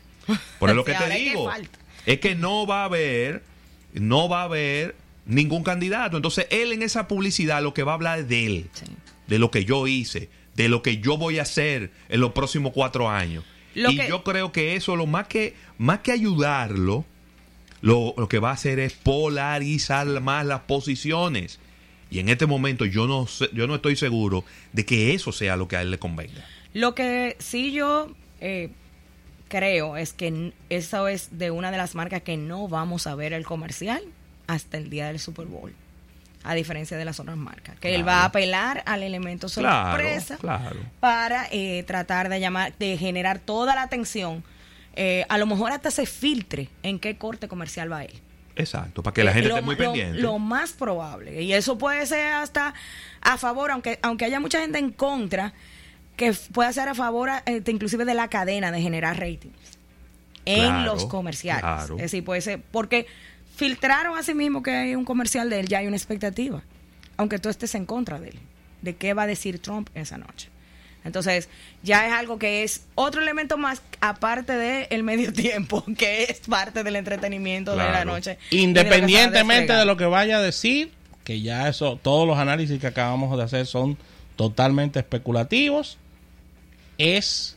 Por 0.58 0.74
lo 0.74 0.84
que 0.84 0.94
te 0.94 1.10
digo. 1.10 1.50
es 2.06 2.20
que 2.20 2.34
no 2.34 2.66
va 2.66 2.82
a 2.82 2.84
haber, 2.86 3.42
no 3.92 4.28
va 4.28 4.42
a 4.42 4.44
haber 4.44 4.96
ningún 5.26 5.62
candidato. 5.62 6.16
Entonces, 6.16 6.46
él 6.50 6.72
en 6.72 6.82
esa 6.82 7.08
publicidad 7.08 7.62
lo 7.62 7.74
que 7.74 7.82
va 7.82 7.92
a 7.92 7.94
hablar 7.94 8.18
es 8.20 8.28
de 8.28 8.46
él, 8.46 8.70
de 9.26 9.38
lo 9.38 9.50
que 9.50 9.64
yo 9.64 9.86
hice, 9.86 10.28
de 10.54 10.68
lo 10.68 10.82
que 10.82 10.98
yo 10.98 11.16
voy 11.16 11.38
a 11.38 11.42
hacer 11.42 11.90
en 12.08 12.20
los 12.20 12.32
próximos 12.32 12.72
cuatro 12.72 13.08
años. 13.08 13.44
y 13.74 13.96
yo 14.08 14.22
creo 14.22 14.52
que 14.52 14.76
eso, 14.76 14.96
lo 14.96 15.06
más 15.06 15.26
que, 15.26 15.54
más 15.78 16.00
que 16.00 16.12
ayudarlo, 16.12 17.04
lo, 17.80 18.14
que 18.28 18.38
va 18.38 18.50
a 18.50 18.54
hacer 18.54 18.78
es 18.78 18.94
polarizar 18.94 20.06
más 20.20 20.46
las 20.46 20.60
posiciones. 20.60 21.58
Y 22.10 22.18
en 22.20 22.28
este 22.28 22.46
momento 22.46 22.84
yo 22.84 23.06
no, 23.06 23.26
yo 23.52 23.66
no 23.66 23.74
estoy 23.74 23.96
seguro 23.96 24.44
de 24.72 24.84
que 24.86 25.14
eso 25.14 25.32
sea 25.32 25.56
lo 25.56 25.68
que 25.68 25.76
a 25.76 25.82
él 25.82 25.90
le 25.90 25.98
convenga. 25.98 26.46
Lo 26.72 26.94
que 26.94 27.36
sí 27.40 27.72
yo 27.72 28.10
eh, 28.40 28.70
creo 29.48 29.96
es 29.96 30.12
que 30.12 30.52
eso 30.68 31.08
es 31.08 31.38
de 31.38 31.50
una 31.50 31.70
de 31.70 31.76
las 31.76 31.94
marcas 31.94 32.22
que 32.22 32.36
no 32.36 32.68
vamos 32.68 33.06
a 33.06 33.14
ver 33.14 33.32
el 33.32 33.44
comercial 33.44 34.02
hasta 34.46 34.76
el 34.76 34.90
día 34.90 35.06
del 35.06 35.18
Super 35.18 35.46
Bowl. 35.46 35.72
A 36.42 36.54
diferencia 36.54 36.98
de 36.98 37.06
las 37.06 37.20
otras 37.20 37.38
marcas. 37.38 37.78
Que 37.78 37.94
él 37.94 38.06
va 38.06 38.20
a 38.20 38.24
apelar 38.26 38.82
al 38.84 39.02
elemento 39.02 39.48
sorpresa 39.48 40.36
para 41.00 41.46
eh, 41.50 41.84
tratar 41.84 42.28
de 42.28 42.38
llamar, 42.38 42.74
de 42.78 42.98
generar 42.98 43.38
toda 43.38 43.74
la 43.74 43.80
atención 43.80 44.44
eh, 44.96 45.24
a 45.28 45.38
lo 45.38 45.46
mejor 45.46 45.72
hasta 45.72 45.90
se 45.90 46.06
filtre 46.06 46.68
en 46.82 46.98
qué 46.98 47.16
corte 47.16 47.48
comercial 47.48 47.90
va 47.90 48.04
él. 48.04 48.12
Exacto, 48.56 49.02
para 49.02 49.14
que 49.14 49.24
la 49.24 49.32
gente 49.32 49.48
esté 49.48 49.62
muy 49.62 49.74
pendiente. 49.74 50.20
Lo, 50.20 50.38
más 50.38 50.72
probable, 50.72 51.42
y 51.42 51.52
eso 51.52 51.76
puede 51.76 52.06
ser 52.06 52.34
hasta 52.34 52.74
a 53.20 53.36
favor, 53.36 53.72
aunque, 53.72 53.98
aunque 54.02 54.26
haya 54.26 54.38
mucha 54.38 54.60
gente 54.60 54.78
en 54.78 54.92
contra, 54.92 55.52
que 56.16 56.32
pueda 56.52 56.72
ser 56.72 56.88
a 56.88 56.94
favor 56.94 57.30
este, 57.46 57.70
inclusive 57.70 58.04
de 58.04 58.14
la 58.14 58.28
cadena 58.28 58.70
de 58.72 58.80
generar 58.80 59.18
ratings 59.18 59.54
en 60.44 60.84
los 60.84 61.06
comerciales. 61.06 61.90
Es 61.92 61.96
decir, 61.96 62.24
puede 62.24 62.40
ser, 62.40 62.60
porque 62.70 63.06
filtraron 63.56 64.18
a 64.18 64.22
sí 64.22 64.34
mismo 64.34 64.62
que 64.62 64.70
hay 64.72 64.94
un 64.94 65.04
comercial 65.04 65.48
de 65.50 65.60
él, 65.60 65.68
ya 65.68 65.78
hay 65.78 65.86
una 65.86 65.96
expectativa, 65.96 66.62
aunque 67.16 67.38
tú 67.38 67.48
estés 67.48 67.74
en 67.74 67.86
contra 67.86 68.20
de 68.20 68.28
él. 68.30 68.38
de 68.82 68.94
qué 68.96 69.14
va 69.14 69.22
a 69.22 69.26
decir 69.26 69.60
Trump 69.60 69.88
esa 69.94 70.18
noche. 70.18 70.50
Entonces, 71.04 71.48
ya 71.82 72.06
es 72.06 72.12
algo 72.12 72.38
que 72.38 72.64
es 72.64 72.84
otro 72.94 73.22
elemento 73.22 73.56
más 73.56 73.80
aparte 74.02 74.52
del 74.58 75.02
medio 75.02 75.32
tiempo, 75.34 75.82
que 75.96 76.24
es 76.24 76.40
parte 76.40 76.82
del 76.84 76.96
entretenimiento 76.96 77.70
de 77.70 77.78
la 77.78 77.88
Claro. 77.88 78.12
noche. 78.12 78.38
de 78.50 78.56
lo 78.56 78.62
Independientemente 78.62 79.72
de 79.72 79.86
lo 79.86 79.96
que 79.96 80.04
vaya 80.04 80.36
a 80.36 80.42
decir, 80.42 80.92
que 81.24 81.40
ya 81.40 81.66
eso, 81.68 81.98
todos 82.02 82.26
los 82.28 82.36
análisis 82.38 82.78
que 82.78 82.86
acabamos 82.86 83.34
de 83.38 83.42
hacer 83.42 83.64
son 83.64 83.96
totalmente 84.36 84.98
especulativos, 84.98 85.96
es 86.98 87.56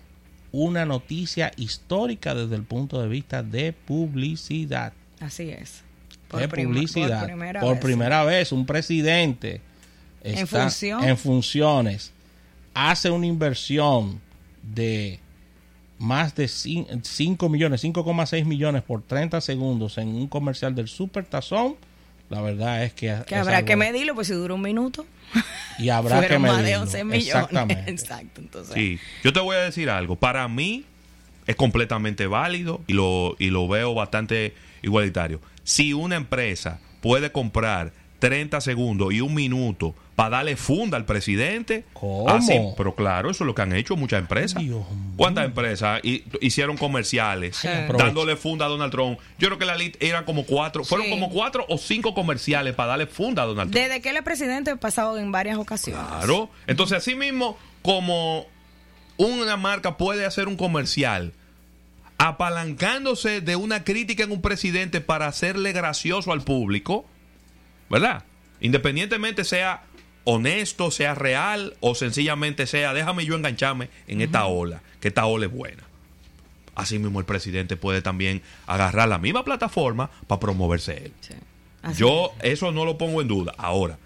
una 0.52 0.86
noticia 0.86 1.52
histórica 1.58 2.34
desde 2.34 2.56
el 2.56 2.64
punto 2.64 3.02
de 3.02 3.08
vista 3.08 3.44
de 3.44 3.74
publicidad. 3.74 4.94
Así 5.20 5.50
es. 5.50 5.84
de 6.32 6.48
prim- 6.50 6.68
publicidad. 6.68 7.20
por 7.20 7.28
primera 7.28 7.60
Por 7.62 7.74
vez. 7.76 7.84
primera 7.84 8.24
vez, 8.26 8.52
un 8.52 8.66
presidente 8.66 9.62
En 10.24 10.38
está 10.40 10.64
función. 10.64 11.04
en 11.04 11.18
funciones 11.18 12.12
hace 12.74 13.10
una 13.10 13.26
inversión 13.28 14.20
de 14.62 15.20
más 16.00 16.36
de 16.36 16.48
5 16.48 17.50
millones, 17.50 17.82
5,6 17.84 18.46
millones 18.46 18.84
por 18.84 19.02
30 19.02 19.40
segundos 19.42 19.98
en 19.98 20.10
un 20.10 20.28
comercial 20.28 20.76
del 20.76 20.88
Super 20.88 21.26
Tazón. 21.26 21.76
La 22.30 22.42
verdad 22.42 22.84
es 22.84 22.94
que, 22.94 23.16
Que 23.26 23.36
habrá 23.36 23.58
algo- 23.58 23.66
que 23.68 23.76
medirlo, 23.78 24.14
pues 24.14 24.28
si 24.28 24.34
dura 24.34 24.54
un 24.54 24.62
minuto. 24.62 25.06
Y 25.78 25.90
habrá 25.90 26.22
que 26.22 26.28
fueron 26.28 26.42
más 26.44 26.58
de 26.58 26.64
medirlo. 26.64 26.82
11 26.84 27.04
millones. 27.04 27.28
Exactamente. 27.28 27.84
Exacto. 27.92 28.42
Entonces, 28.42 28.74
Sí, 28.76 29.00
yo 29.24 29.34
te 29.34 29.40
voy 29.40 29.56
a 29.56 29.60
decir 29.60 29.90
algo. 29.90 30.16
Para 30.16 30.48
mí 30.48 30.86
es 31.46 31.56
completamente 31.56 32.28
válido 32.28 32.82
y 32.88 32.94
lo, 32.94 33.36
y 33.40 33.50
lo 33.50 33.68
veo 33.68 33.94
bastante 33.94 34.54
igualitario. 34.82 35.42
Si 35.64 35.94
una 35.94 36.16
empresa 36.16 36.80
puede 37.02 37.32
comprar 37.32 37.92
30 38.20 38.62
segundos 38.62 39.14
y 39.14 39.22
un 39.22 39.34
minuto 39.36 39.94
para 40.16 40.38
darle 40.38 40.56
funda 40.58 40.98
al 40.98 41.06
presidente, 41.06 41.86
¿Cómo? 41.94 42.28
así- 42.30 42.60
pero 42.76 42.96
claro, 42.96 43.30
eso 43.30 43.44
es 43.44 43.46
lo 43.46 43.54
que 43.54 43.62
han 43.62 43.74
hecho 43.74 43.96
muchas 43.96 44.20
empresas. 44.22 44.62
Dios. 44.64 44.84
¿Cuántas 45.16 45.46
empresas 45.46 46.00
hi- 46.04 46.24
hicieron 46.42 46.76
comerciales 46.78 47.58
Sí. 47.58 47.68
dándole 47.98 48.36
funda 48.36 48.66
a 48.66 48.70
Donald 48.70 48.92
Trump? 48.92 49.20
Yo 49.38 49.48
creo 49.50 49.60
que 49.60 49.66
la 49.66 49.76
lista 49.76 50.00
eran 50.02 50.26
como 50.26 50.46
cuatro, 50.46 50.84
fueron 50.84 51.10
como 51.12 51.30
cuatro 51.30 51.66
o 51.70 51.78
cinco 51.78 52.16
comerciales 52.16 52.74
para 52.74 52.90
darle 52.90 53.06
funda 53.06 53.44
a 53.44 53.46
Donald 53.46 53.72
Trump. 53.72 53.86
Desde 53.86 54.02
que 54.02 54.10
él 54.10 54.18
es 54.18 54.24
presidente 54.24 54.72
he 54.72 54.76
pasado 54.78 55.18
en 55.20 55.32
varias 55.32 55.58
ocasiones. 55.60 56.04
Claro. 56.08 56.50
Entonces, 56.66 56.98
así 56.98 57.14
mismo, 57.14 57.58
como 57.84 58.48
una 59.18 59.56
marca 59.58 59.98
puede 59.98 60.26
hacer 60.26 60.48
un 60.48 60.58
comercial 60.58 61.34
apalancándose 62.18 63.42
de 63.42 63.56
una 63.56 63.84
crítica 63.84 64.24
en 64.24 64.32
un 64.32 64.42
presidente 64.42 65.02
para 65.02 65.28
hacerle 65.28 65.72
gracioso 65.72 66.32
al 66.32 66.42
público, 66.42 67.06
¿verdad? 67.90 68.24
Independientemente 68.60 69.44
sea 69.44 69.84
honesto, 70.24 70.92
sea 70.92 71.16
real 71.16 71.76
o 71.80 71.96
sencillamente 71.96 72.68
sea, 72.68 72.94
déjame 72.94 73.26
yo 73.26 73.36
engancharme 73.36 73.90
en 74.08 74.22
esta 74.22 74.46
ola, 74.46 74.82
que 75.00 75.08
esta 75.08 75.26
ola 75.26 75.46
es 75.46 75.52
buena. 75.52 75.84
Así 76.76 77.00
mismo 77.00 77.20
el 77.20 77.26
presidente 77.26 77.78
puede 77.78 78.02
también 78.02 78.42
agarrar 78.68 79.08
la 79.08 79.18
misma 79.18 79.44
plataforma 79.44 80.12
para 80.28 80.40
promoverse 80.40 81.06
él. 81.06 81.14
Sí. 81.22 81.34
Yo 81.96 82.34
eso 82.42 82.72
no 82.72 82.86
lo 82.86 82.98
pongo 82.98 83.22
en 83.22 83.28
duda. 83.28 83.54
Ahora, 83.58 83.98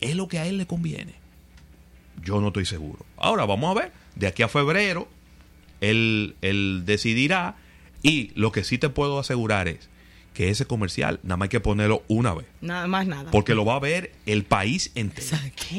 ¿es 0.00 0.16
lo 0.16 0.28
que 0.28 0.38
a 0.38 0.46
él 0.46 0.58
le 0.58 0.66
conviene? 0.66 1.14
Yo 2.22 2.40
no 2.40 2.48
estoy 2.48 2.66
seguro. 2.66 3.06
Ahora, 3.16 3.46
vamos 3.46 3.70
a 3.70 3.80
ver. 3.80 3.92
De 4.14 4.26
aquí 4.26 4.42
a 4.42 4.48
febrero, 4.48 5.08
él, 5.80 6.36
él 6.42 6.82
decidirá. 6.84 7.56
Y 8.02 8.32
lo 8.34 8.52
que 8.52 8.64
sí 8.64 8.78
te 8.78 8.88
puedo 8.88 9.18
asegurar 9.18 9.68
es 9.68 9.88
que 10.34 10.48
ese 10.50 10.64
comercial 10.66 11.20
nada 11.22 11.36
más 11.36 11.46
hay 11.46 11.50
que 11.50 11.60
ponerlo 11.60 12.02
una 12.08 12.34
vez. 12.34 12.46
Nada 12.60 12.86
más 12.86 13.06
nada. 13.06 13.30
Porque 13.30 13.54
lo 13.54 13.64
va 13.64 13.76
a 13.76 13.80
ver 13.80 14.12
el 14.26 14.44
país 14.44 14.90
entero. 14.94 15.26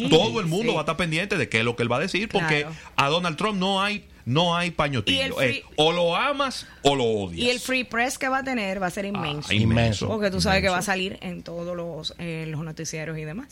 Todo 0.10 0.40
el 0.40 0.46
mundo 0.48 0.72
Sí. 0.72 0.76
va 0.76 0.82
a 0.82 0.84
estar 0.84 0.98
pendiente 0.98 1.38
de 1.38 1.50
qué 1.50 1.60
es 1.60 1.66
lo 1.66 1.76
que 1.76 1.84
él 1.84 1.92
va 1.92 1.98
a 1.98 2.02
decir. 2.02 2.30
Porque 2.30 2.62
Claro. 2.62 2.76
a 2.96 3.08
Donald 3.10 3.38
Trump 3.38 3.58
no 3.60 3.82
hay, 3.82 4.06
no 4.26 4.56
hay 4.56 4.72
pañotillo. 4.72 5.36
O 5.76 5.92
lo 5.92 6.16
amas 6.16 6.68
o 6.84 6.96
lo 6.96 7.04
odias. 7.04 7.40
Y 7.46 7.50
el 7.50 7.60
free 7.60 7.84
press 7.84 8.18
que 8.18 8.30
va 8.30 8.40
a 8.40 8.44
tener 8.44 8.82
va 8.82 8.88
a 8.88 8.92
ser 8.92 9.06
inmenso. 9.06 9.50
Ah, 9.52 9.54
Inmenso. 9.56 10.08
Porque 10.08 10.30
tú 10.32 10.40
sabes 10.40 10.58
que 10.62 10.68
inmenso. 10.68 10.74
va 10.74 10.80
a 10.80 10.82
salir 10.84 11.18
en 11.22 11.44
todos 11.44 11.76
los, 11.76 12.14
eh, 12.20 12.46
los 12.48 12.64
noticieros 12.64 13.18
y 13.18 13.24
demás. 13.24 13.48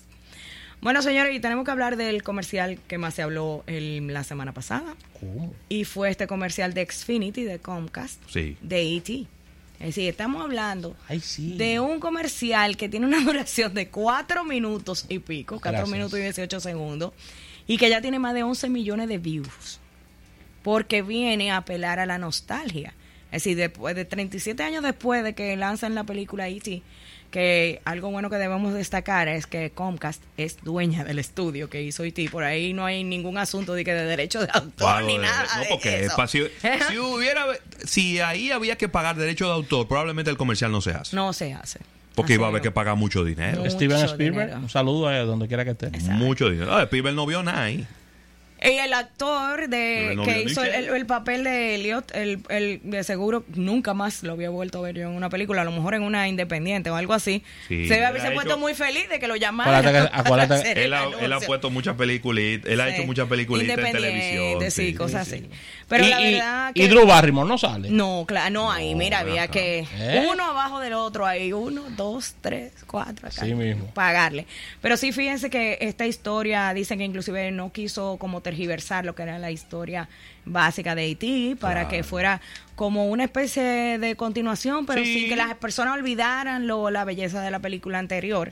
Bueno, 0.81 1.03
señores, 1.03 1.35
y 1.35 1.39
tenemos 1.39 1.63
que 1.63 1.69
hablar 1.71 1.95
del 1.95 2.23
comercial 2.23 2.79
que 2.87 2.97
más 2.97 3.13
se 3.13 3.21
habló 3.21 3.63
el- 3.67 4.07
la 4.07 4.23
semana 4.23 4.51
pasada. 4.51 4.95
¿Cómo? 5.19 5.53
Y 5.69 5.83
fue 5.83 6.09
este 6.09 6.25
comercial 6.25 6.73
de 6.73 6.87
Xfinity, 6.89 7.43
de 7.43 7.59
Comcast, 7.59 8.19
Sí. 8.27 8.57
de 8.61 8.95
ET. 8.97 9.27
Es 9.81 9.87
decir, 9.95 10.07
estamos 10.09 10.43
hablando 10.43 10.95
Ay, 11.07 11.19
sí. 11.19 11.57
de 11.57 11.79
un 11.79 11.99
comercial 11.99 12.77
que 12.77 12.87
tiene 12.87 13.07
una 13.07 13.19
duración 13.25 13.73
de 13.73 13.89
4 13.89 14.43
minutos 14.43 15.05
y 15.09 15.19
pico, 15.19 15.55
4 15.55 15.71
Gracias. 15.71 15.89
minutos 15.89 16.19
y 16.19 16.21
18 16.21 16.59
segundos, 16.59 17.13
y 17.65 17.77
que 17.77 17.89
ya 17.89 17.99
tiene 17.99 18.19
más 18.19 18.35
de 18.35 18.43
11 18.43 18.69
millones 18.69 19.07
de 19.09 19.17
views, 19.17 19.79
porque 20.61 21.01
viene 21.01 21.51
a 21.51 21.57
apelar 21.57 21.99
a 21.99 22.05
la 22.05 22.19
nostalgia. 22.19 22.93
Es 23.31 23.43
decir, 23.43 23.57
después 23.57 23.95
de 23.95 24.05
37 24.05 24.61
años 24.61 24.83
después 24.83 25.23
de 25.23 25.33
que 25.33 25.55
lanzan 25.55 25.95
la 25.95 26.03
película 26.03 26.47
E.T., 26.47 26.83
que 27.31 27.81
algo 27.85 28.11
bueno 28.11 28.29
que 28.29 28.35
debemos 28.35 28.73
destacar 28.73 29.27
es 29.29 29.47
que 29.47 29.71
Comcast 29.71 30.21
es 30.37 30.57
dueña 30.63 31.03
del 31.05 31.17
estudio 31.17 31.69
que 31.69 31.81
hizo 31.81 32.03
E.T. 32.03 32.29
Por 32.29 32.43
ahí 32.43 32.73
no 32.73 32.85
hay 32.85 33.03
ningún 33.03 33.37
asunto 33.37 33.73
de, 33.73 33.83
que 33.85 33.93
de 33.93 34.03
derecho 34.05 34.41
de 34.41 34.49
autor 34.53 34.71
Claro, 34.75 35.07
ni 35.07 35.13
de- 35.17 35.23
nada 35.23 35.47
no, 35.55 35.61
de 35.61 35.67
porque 35.69 36.03
eso. 36.05 36.27
si, 36.27 36.43
si 36.89 36.97
hubiera, 36.99 37.45
si 37.85 38.19
ahí 38.19 38.51
había 38.51 38.75
que 38.77 38.89
pagar 38.89 39.15
derecho 39.15 39.45
de 39.47 39.53
autor, 39.53 39.87
probablemente 39.87 40.29
el 40.29 40.37
comercial 40.37 40.71
no 40.71 40.81
se 40.81 40.91
hace. 40.91 41.15
No 41.15 41.31
se 41.33 41.53
hace. 41.53 41.79
porque 42.15 42.33
iba 42.33 42.45
a 42.45 42.49
haber 42.49 42.61
que 42.61 42.71
pagar 42.71 42.97
mucho 42.97 43.23
dinero. 43.23 43.59
Mucho 43.59 43.71
Steven 43.71 43.97
Spielberg, 44.05 44.47
dinero. 44.47 44.61
un 44.63 44.69
saludo 44.69 45.07
a 45.07 45.17
donde 45.19 45.47
quiera 45.47 45.63
que 45.63 45.71
esté. 45.71 45.87
Exacto. 45.87 46.11
Mucho 46.11 46.49
dinero. 46.49 46.75
Ah, 46.75 46.83
Spielberg 46.83 47.15
no 47.15 47.25
vio 47.25 47.41
nada 47.43 47.63
ahí. 47.63 47.87
Y 48.63 48.77
el 48.77 48.93
actor 48.93 49.69
de 49.69 50.17
que 50.23 50.43
hizo 50.43 50.63
el, 50.63 50.85
el 50.89 51.05
papel 51.07 51.43
de 51.43 51.75
Elliot, 51.75 52.15
el, 52.15 52.41
el 52.49 52.79
de 52.83 53.03
seguro 53.03 53.43
nunca 53.55 53.93
más 53.93 54.21
lo 54.21 54.33
había 54.33 54.49
vuelto 54.51 54.77
a 54.79 54.81
ver 54.81 54.95
yo 54.95 55.09
en 55.09 55.15
una 55.15 55.29
película, 55.29 55.61
a 55.61 55.65
lo 55.65 55.71
mejor 55.71 55.95
en 55.95 56.03
una 56.03 56.27
independiente 56.27 56.89
o 56.91 56.95
algo 56.95 57.13
así. 57.13 57.43
Sí. 57.67 57.87
se 57.87 57.95
debe 57.95 58.05
haberse 58.05 58.27
ha 58.27 58.33
puesto 58.33 58.57
muy 58.59 58.75
feliz 58.75 59.09
de 59.09 59.19
que 59.19 59.27
lo 59.27 59.35
llamaran. 59.35 59.83
Él 60.75 60.93
ha, 60.93 61.05
él 61.21 61.33
ha 61.33 61.39
puesto 61.39 61.69
muchas 61.69 61.95
películas, 61.95 62.43
él 62.65 62.79
ha 62.81 62.89
hecho 62.89 63.05
muchas 63.05 63.27
películas 63.27 63.67
en 63.67 63.75
televisión. 63.91 64.71
Sí, 64.71 64.93
cosas 64.93 65.27
sí. 65.27 65.35
así. 65.35 65.49
Pero 65.87 66.05
y, 66.05 66.09
la 66.09 66.21
y- 66.21 66.33
verdad 66.33 66.71
y 66.73 66.81
que... 66.81 66.87
Drew 66.87 67.05
Barrymore 67.05 67.47
no 67.47 67.57
sale. 67.57 67.89
No, 67.89 68.25
claro, 68.27 68.49
no, 68.51 68.71
ahí, 68.71 68.93
No, 68.93 68.99
mira, 68.99 69.19
había 69.19 69.43
acá. 69.43 69.53
que 69.53 69.85
¿Eh? 69.99 70.27
uno 70.31 70.43
abajo 70.45 70.79
del 70.79 70.93
otro, 70.93 71.25
ahí, 71.25 71.51
uno, 71.51 71.83
dos, 71.97 72.35
tres, 72.41 72.71
cuatro, 72.87 73.27
acá. 73.27 73.43
Sí 73.45 73.53
mismo. 73.53 73.87
Pagarle. 73.93 74.45
Pero 74.81 74.95
sí, 74.97 75.11
fíjense 75.11 75.49
que 75.49 75.77
esta 75.81 76.05
historia, 76.05 76.73
dicen 76.73 76.97
que 76.99 77.03
inclusive 77.05 77.51
no 77.51 77.71
quiso 77.73 78.17
como 78.17 78.41
tergiversar 78.55 79.05
lo 79.05 79.15
que 79.15 79.23
era 79.23 79.39
la 79.39 79.49
historia 79.49 80.09
básica 80.45 80.93
de 80.95 81.03
Haití 81.03 81.55
para 81.59 81.81
Claro. 81.81 81.89
que 81.89 82.03
fuera 82.03 82.41
como 82.75 83.07
una 83.07 83.23
especie 83.23 83.97
de 83.97 84.15
continuación, 84.15 84.85
pero 84.85 85.01
Sí. 85.03 85.13
sin 85.21 85.29
que 85.29 85.35
las 85.35 85.55
personas 85.55 85.95
olvidaran 85.97 86.67
lo, 86.67 86.89
la 86.89 87.05
belleza 87.05 87.41
de 87.41 87.49
la 87.51 87.59
película 87.59 87.99
anterior. 87.99 88.51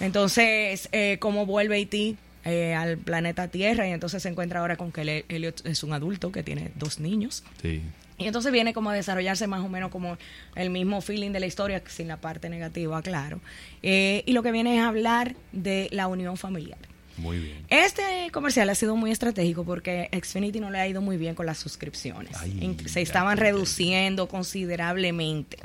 Entonces, 0.00 0.88
eh, 0.92 1.16
cómo 1.20 1.44
vuelve 1.46 1.76
Haití 1.76 2.16
eh, 2.44 2.74
al 2.74 2.98
planeta 2.98 3.46
Tierra 3.48 3.86
y 3.88 3.92
entonces 3.92 4.20
se 4.22 4.28
encuentra 4.28 4.60
ahora 4.60 4.76
con 4.76 4.90
que 4.90 5.02
el- 5.02 5.24
Elliot 5.28 5.64
es 5.64 5.82
un 5.84 5.92
adulto 5.92 6.32
que 6.32 6.42
tiene 6.42 6.70
dos 6.74 6.98
niños. 6.98 7.44
Sí. 7.62 7.80
Y 8.18 8.26
entonces 8.26 8.52
viene 8.52 8.72
como 8.72 8.90
a 8.90 8.94
desarrollarse 8.94 9.46
más 9.46 9.64
o 9.64 9.68
menos 9.68 9.90
como 9.90 10.18
el 10.56 10.70
mismo 10.70 11.00
feeling 11.00 11.30
de 11.32 11.40
la 11.40 11.46
historia, 11.46 11.82
sin 11.86 12.08
la 12.08 12.16
parte 12.18 12.48
negativa, 12.48 13.00
claro. 13.02 13.40
Eh, 13.82 14.22
y 14.26 14.32
lo 14.32 14.42
que 14.42 14.52
viene 14.52 14.76
es 14.76 14.82
hablar 14.82 15.34
de 15.52 15.88
la 15.92 16.08
unión 16.08 16.36
familiar. 16.36 16.78
Muy 17.18 17.38
bien. 17.38 17.58
Este 17.68 18.02
comercial 18.32 18.68
ha 18.70 18.74
sido 18.74 18.96
muy 18.96 19.10
estratégico 19.10 19.64
porque 19.64 20.08
Xfinity 20.12 20.60
no 20.60 20.70
le 20.70 20.78
ha 20.80 20.88
ido 20.88 21.00
muy 21.02 21.16
bien 21.18 21.34
con 21.34 21.46
las 21.46 21.58
suscripciones. 21.58 22.34
Ay, 22.40 22.76
Se 22.86 23.00
estaban 23.02 23.36
reduciendo 23.36 24.28
considerablemente. 24.28 25.58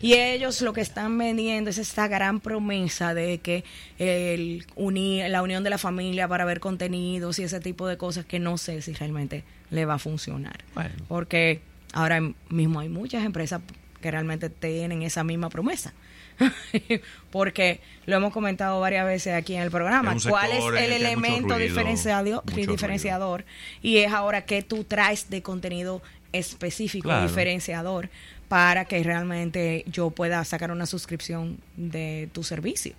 Y 0.00 0.14
ellos 0.14 0.62
lo 0.62 0.72
que 0.72 0.80
están 0.80 1.16
vendiendo 1.18 1.70
es 1.70 1.78
esta 1.78 2.08
gran 2.08 2.40
promesa 2.40 3.14
de 3.14 3.38
que 3.38 3.64
el 3.98 4.66
uni- 4.74 5.28
la 5.28 5.42
unión 5.42 5.64
de 5.64 5.70
la 5.70 5.78
familia 5.78 6.28
para 6.28 6.44
ver 6.44 6.60
contenidos 6.60 7.38
y 7.38 7.44
ese 7.44 7.60
tipo 7.60 7.86
de 7.86 7.96
cosas 7.96 8.24
que 8.24 8.38
no 8.38 8.58
sé 8.58 8.82
si 8.82 8.92
realmente 8.94 9.44
le 9.70 9.84
va 9.84 9.94
a 9.94 9.98
funcionar. 9.98 10.64
Bueno. 10.74 10.90
Porque 11.08 11.60
ahora 11.92 12.20
mismo 12.48 12.80
hay 12.80 12.88
muchas 12.88 13.24
empresas 13.24 13.60
que 14.00 14.10
realmente 14.10 14.50
tienen 14.50 15.02
esa 15.02 15.24
misma 15.24 15.48
promesa. 15.50 15.92
Porque 17.30 17.80
lo 18.06 18.16
hemos 18.16 18.32
comentado 18.32 18.80
varias 18.80 19.06
veces 19.06 19.34
aquí 19.34 19.54
en 19.54 19.62
el 19.62 19.70
programa. 19.70 20.14
Es 20.14 20.26
¿Cuál 20.26 20.52
es 20.52 20.64
el 20.64 20.92
elemento 20.92 21.54
ruido, 21.54 21.58
diferenciado- 21.74 22.42
diferenciador? 22.44 23.44
Y 23.82 23.98
es 23.98 24.12
ahora 24.12 24.44
que 24.44 24.62
tú 24.62 24.84
traes 24.84 25.28
de 25.30 25.42
contenido 25.42 26.02
específico, 26.32 27.08
Claro. 27.08 27.26
diferenciador, 27.26 28.10
para 28.48 28.84
que 28.84 29.02
realmente 29.02 29.84
yo 29.86 30.10
pueda 30.10 30.44
sacar 30.44 30.70
una 30.70 30.86
suscripción 30.86 31.58
de 31.76 32.28
tu 32.32 32.44
servicio. 32.44 32.94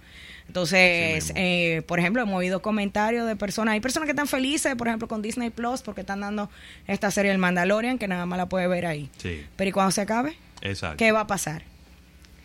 Entonces, 0.48 1.34
eh, 1.36 1.82
por 1.88 2.00
ejemplo, 2.00 2.22
hemos 2.22 2.36
oído 2.38 2.62
comentarios 2.62 3.28
de 3.28 3.36
personas, 3.36 3.74
hay 3.74 3.82
personas 3.82 4.08
que 4.08 4.12
están 4.12 4.28
felices, 4.28 4.76
por 4.76 4.88
ejemplo, 4.88 5.08
con 5.10 5.22
Disney 5.22 5.50
Plus, 5.50 5.82
porque 5.82 6.02
están 6.02 6.22
dando 6.22 6.50
esta 6.88 7.12
serie 7.12 7.32
El 7.32 7.38
Mandalorian, 7.38 7.98
que 7.98 8.08
nada 8.08 8.26
más 8.26 8.38
la 8.38 8.46
puede 8.48 8.68
ver 8.68 8.86
ahí. 8.86 9.10
Sí. 9.18 9.46
Pero 9.58 9.70
¿y 9.70 9.72
cuando 9.74 9.92
se 9.92 10.02
acabe? 10.02 10.38
Exacto. 10.62 10.98
¿Qué 10.98 11.12
va 11.12 11.22
a 11.22 11.28
pasar? 11.28 11.64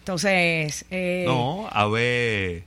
Entonces, 0.03 0.85
eh, 0.91 1.23
No, 1.29 1.69
a 1.71 1.87
ver, 1.87 2.65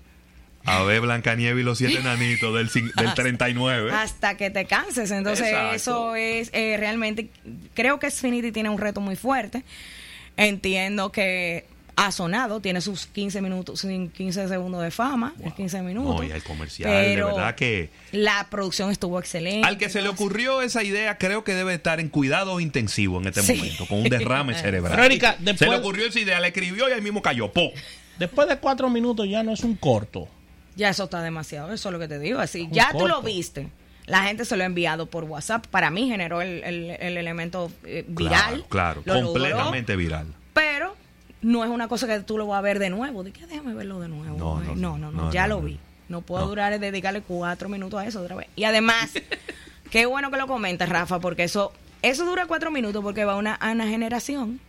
a 0.63 0.83
ver 0.83 1.01
Blancanieves 1.01 1.59
y 1.61 1.65
los 1.65 1.77
siete 1.77 1.97
enanitos 1.99 2.55
del, 2.55 2.69
del 2.95 3.13
39. 3.13 3.91
hasta 3.91 4.37
que 4.37 4.49
te 4.49 4.63
canses. 4.65 5.11
Entonces, 5.11 5.47
Exacto. 5.49 5.75
eso 5.75 6.15
es 6.15 6.49
eh, 6.53 6.77
realmente. 6.79 7.27
Creo 7.73 7.99
que 7.99 8.09
Xfinity 8.09 8.53
tiene 8.53 8.69
un 8.69 8.77
reto 8.77 9.01
muy 9.01 9.17
fuerte. 9.17 9.63
Entiendo 10.37 11.11
que 11.11 11.65
ha 11.97 12.11
sonado, 12.11 12.59
tiene 12.59 12.81
sus 12.81 13.05
15 13.07 13.41
minutos, 13.41 13.79
sus 13.79 13.89
15 13.89 14.47
segundos 14.47 14.83
de 14.83 14.91
fama, 14.91 15.33
es 15.43 15.53
15 15.53 15.81
minutos. 15.81 16.15
No, 16.17 16.23
y 16.23 16.31
el 16.31 16.43
comercial, 16.43 16.89
pero 16.91 17.27
de 17.27 17.33
verdad 17.33 17.55
que 17.55 17.89
La 18.11 18.47
producción 18.49 18.91
estuvo 18.91 19.19
excelente. 19.19 19.65
al 19.67 19.77
que 19.77 19.89
se 19.89 20.01
le 20.01 20.09
ocurrió 20.09 20.61
esa 20.61 20.83
idea, 20.83 21.17
creo 21.17 21.43
que 21.43 21.53
debe 21.53 21.73
estar 21.73 21.99
en 21.99 22.09
cuidado 22.09 22.59
intensivo 22.59 23.19
en 23.21 23.27
este 23.27 23.41
Sí. 23.43 23.55
momento, 23.55 23.85
con 23.87 23.99
un 23.99 24.09
derrame 24.09 24.53
cerebral. 24.61 24.91
Pero, 24.93 25.03
Erika, 25.05 25.33
se 25.37 25.43
le 25.43 25.53
después, 25.53 25.79
ocurrió 25.79 26.05
esa 26.07 26.19
idea, 26.19 26.39
la 26.39 26.47
escribió 26.47 26.89
y 26.89 26.91
ahí 26.91 27.01
mismo 27.01 27.21
cayó. 27.21 27.51
¡Po! 27.51 27.71
después 28.19 28.47
de 28.47 28.57
cuatro 28.57 28.89
minutos 28.89 29.27
ya 29.29 29.43
no 29.43 29.51
es 29.53 29.61
un 29.63 29.75
corto. 29.75 30.27
Ya 30.75 30.89
eso 30.89 31.05
está 31.05 31.21
demasiado, 31.21 31.71
eso 31.73 31.87
es 31.89 31.93
lo 31.93 31.99
que 31.99 32.07
te 32.09 32.19
digo. 32.19 32.39
Así, 32.39 32.67
ya 32.71 32.89
tú 32.91 33.07
lo 33.07 33.15
corto. 33.15 33.21
viste. 33.27 33.69
La 34.07 34.23
gente 34.23 34.43
se 34.45 34.55
lo 34.57 34.63
ha 34.63 34.65
enviado 34.65 35.07
por 35.07 35.23
WhatsApp. 35.23 35.65
Para 35.67 35.89
mí 35.89 36.07
generó 36.09 36.41
el, 36.41 36.61
el- 36.63 36.91
el 36.99 37.17
elemento 37.17 37.71
eh, 37.85 38.03
viral. 38.07 38.65
Claro, 38.69 39.01
claro, 39.01 39.01
Lo 39.05 39.13
logró, 39.15 39.33
completamente 39.33 39.95
viral. 39.95 40.27
pero 40.53 40.84
no 41.45 41.63
es 41.63 41.69
una 41.69 41.87
cosa 41.87 42.07
que 42.07 42.19
tú 42.21 42.37
lo 42.37 42.47
vas 42.47 42.57
a 42.59 42.61
ver 42.61 42.79
de 42.79 42.89
nuevo. 42.89 43.23
De 43.23 43.31
que 43.31 43.45
déjame 43.45 43.73
verlo 43.73 43.99
de 43.99 44.07
nuevo. 44.09 44.37
No, 44.37 44.59
no, 44.61 44.75
no, 44.75 44.97
no, 44.97 45.11
no, 45.11 45.31
ya 45.31 45.47
no, 45.47 45.55
lo 45.57 45.61
vi. 45.61 45.79
No 46.09 46.21
puedo 46.21 46.43
No. 46.43 46.49
durar 46.49 46.77
dedicarle 46.79 47.21
cuatro 47.21 47.69
minutos 47.69 47.99
a 47.99 48.05
eso 48.07 48.21
otra 48.21 48.35
vez. 48.35 48.47
Y 48.55 48.63
además, 48.63 49.11
qué 49.91 50.05
bueno 50.05 50.31
que 50.31 50.37
lo 50.37 50.47
comentas, 50.47 50.89
Rafa, 50.89 51.19
porque 51.19 51.43
eso, 51.43 51.71
eso 52.01 52.25
dura 52.25 52.45
cuatro 52.47 52.71
minutos 52.71 53.03
porque 53.03 53.25
va 53.25 53.33
a 53.33 53.37
una, 53.37 53.53
a 53.55 53.71
una 53.71 53.87
generación. 53.87 54.59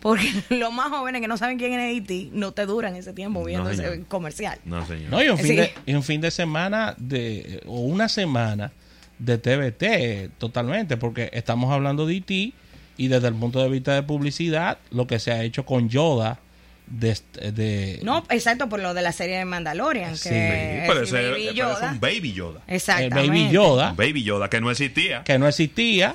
Porque 0.00 0.28
los 0.50 0.72
más 0.72 0.90
jóvenes 0.90 1.20
que 1.22 1.28
no 1.28 1.36
saben 1.36 1.58
quién 1.58 1.72
es 1.78 1.96
E.T. 1.96 2.30
no 2.32 2.52
te 2.52 2.66
duran 2.66 2.94
ese 2.96 3.12
tiempo 3.12 3.42
viendo 3.44 3.70
ese 3.70 4.02
comercial. 4.08 4.58
No, 4.64 4.84
señor. 4.86 5.10
No, 5.10 5.22
y 5.22 5.28
un 5.28 5.38
fin, 5.38 5.46
Sí. 5.46 5.56
de, 5.56 5.72
y 5.86 5.94
un 5.94 6.02
fin 6.02 6.20
de 6.20 6.30
semana 6.30 6.94
de, 6.98 7.62
o 7.66 7.80
una 7.80 8.08
semana 8.08 8.70
de 9.18 9.38
TVT 9.38 10.32
totalmente, 10.38 10.96
porque 10.96 11.30
estamos 11.32 11.72
hablando 11.72 12.04
de 12.06 12.14
IT 12.14 12.54
y 12.96 13.08
desde 13.08 13.28
el 13.28 13.34
punto 13.34 13.62
de 13.62 13.68
vista 13.68 13.94
de 13.94 14.02
publicidad, 14.02 14.78
lo 14.90 15.06
que 15.06 15.18
se 15.18 15.32
ha 15.32 15.42
hecho 15.42 15.64
con 15.64 15.88
Yoda 15.88 16.38
de, 16.86 17.16
de- 17.52 18.00
No, 18.02 18.24
exacto, 18.30 18.68
por 18.68 18.80
lo 18.80 18.92
de 18.94 19.02
la 19.02 19.12
serie 19.12 19.38
de 19.38 19.44
Mandalorian. 19.44 20.16
Sí, 20.16 20.28
que 20.28 20.84
pero 20.86 21.00
es 21.02 21.08
ese, 21.08 21.16
Baby 21.30 21.34
pero 21.40 21.50
es 21.50 21.54
Yoda. 21.56 21.90
un 21.92 22.00
Baby 22.00 22.32
Yoda. 22.34 22.60
el 22.66 22.74
Exactamente. 22.76 23.16
Baby 23.28 23.50
Yoda, 23.50 23.90
Un 23.90 23.96
Baby 23.96 24.22
Yoda 24.22 24.50
que 24.50 24.60
no 24.60 24.70
existía. 24.70 25.24
que 25.24 25.38
no 25.38 25.48
existía 25.48 26.14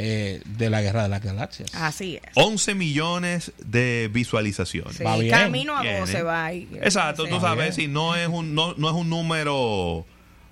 eh, 0.00 0.40
de 0.44 0.70
la 0.70 0.80
Guerra 0.80 1.02
de 1.02 1.08
las 1.08 1.22
Galaxias. 1.22 1.74
Así 1.74 2.16
es. 2.22 2.30
11 2.34 2.74
millones 2.76 3.52
de 3.58 4.08
visualizaciones. 4.12 4.96
Sí, 4.96 5.02
Va 5.02 5.16
bien. 5.16 5.30
camino 5.32 5.76
a 5.76 5.82
Bien, 5.82 5.98
12 6.00 6.18
¿eh? 6.18 6.22
va 6.22 6.44
ahí. 6.44 6.68
Exacto, 6.80 7.24
Sí. 7.24 7.30
tú 7.32 7.40
sabes, 7.40 7.74
si 7.74 7.88
no 7.88 8.14
es 8.14 8.28
un 8.28 8.54
no, 8.54 8.74
no 8.76 8.88
es 8.88 8.94
un 8.94 9.10
número, 9.10 10.06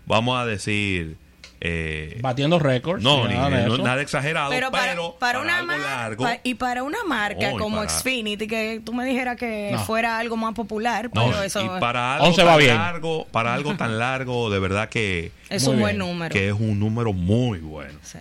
vamos 0.07 0.37
a 0.41 0.45
decir, 0.45 1.17
eh, 1.61 2.19
Batiendo 2.21 2.59
récords. 2.59 3.03
no, 3.03 3.27
ni- 3.27 3.35
nada 3.35 3.67
no- 3.67 3.79
nada 3.79 4.03
exagerado, 4.03 4.51
Pero 4.51 4.71
pero, 4.71 5.17
para, 5.19 5.19
para 5.19 5.41
una 5.41 5.59
algo 5.59 5.73
largo. 5.77 6.25
pa- 6.25 6.39
y 6.43 6.55
para 6.55 6.83
una 6.83 7.03
marca 7.07 7.51
No, 7.53 7.59
como 7.59 7.79
para- 7.79 7.89
Xfinity, 7.89 8.47
que 8.47 8.81
tú 8.85 8.93
me 8.93 9.05
dijeras 9.05 9.37
que 9.37 9.71
No. 9.73 9.79
fuera 9.85 10.19
algo 10.19 10.37
más 10.37 10.55
popular, 10.55 11.11
no, 11.15 11.27
pero 11.27 11.43
eso 11.43 11.65
y 11.65 11.81
para 11.81 12.15
algo 12.17 12.27
11 12.29 12.43
va 12.43 12.51
tan 12.53 12.59
bien. 12.59 12.75
largo, 12.77 13.27
para 13.33 13.55
algo 13.55 13.75
tan 13.77 13.99
largo, 13.99 14.51
de 14.51 14.59
verdad 14.59 14.89
que, 14.89 15.33
es 15.49 15.67
un 15.67 15.81
buen 15.81 15.97
bien. 15.97 16.09
número. 16.11 16.33
que 16.33 16.49
es 16.49 16.55
un 16.55 16.79
número 16.79 17.13
muy 17.13 17.59
bueno. 17.61 17.99
Sí. 18.03 18.19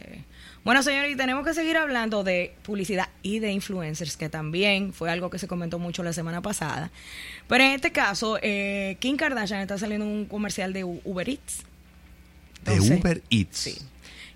Bueno, 0.63 0.81
señores, 0.81 1.11
y 1.11 1.15
tenemos 1.15 1.45
que 1.45 1.53
seguir 1.53 1.77
hablando 1.77 2.23
de 2.23 2.55
publicidad 2.63 3.09
y 3.21 3.37
de 3.37 3.51
influencers, 3.51 4.17
que 4.17 4.29
también 4.29 4.93
fue 4.93 5.11
algo 5.11 5.29
que 5.29 5.37
se 5.37 5.47
comentó 5.47 5.77
mucho 5.77 6.01
la 6.01 6.11
semana 6.11 6.41
pasada. 6.41 6.89
Pero 7.47 7.63
en 7.65 7.71
este 7.73 7.91
caso, 7.91 8.39
eh, 8.41 8.97
Kim 8.99 9.15
Kardashian 9.15 9.59
está 9.59 9.77
saliendo 9.77 10.05
en 10.07 10.11
un 10.11 10.25
comercial 10.25 10.73
de 10.73 10.83
Uber 10.83 11.29
Eats. 11.29 11.65
De 12.65 12.79
Uber 12.99 13.21
Eats. 13.29 13.57
Sí. 13.57 13.77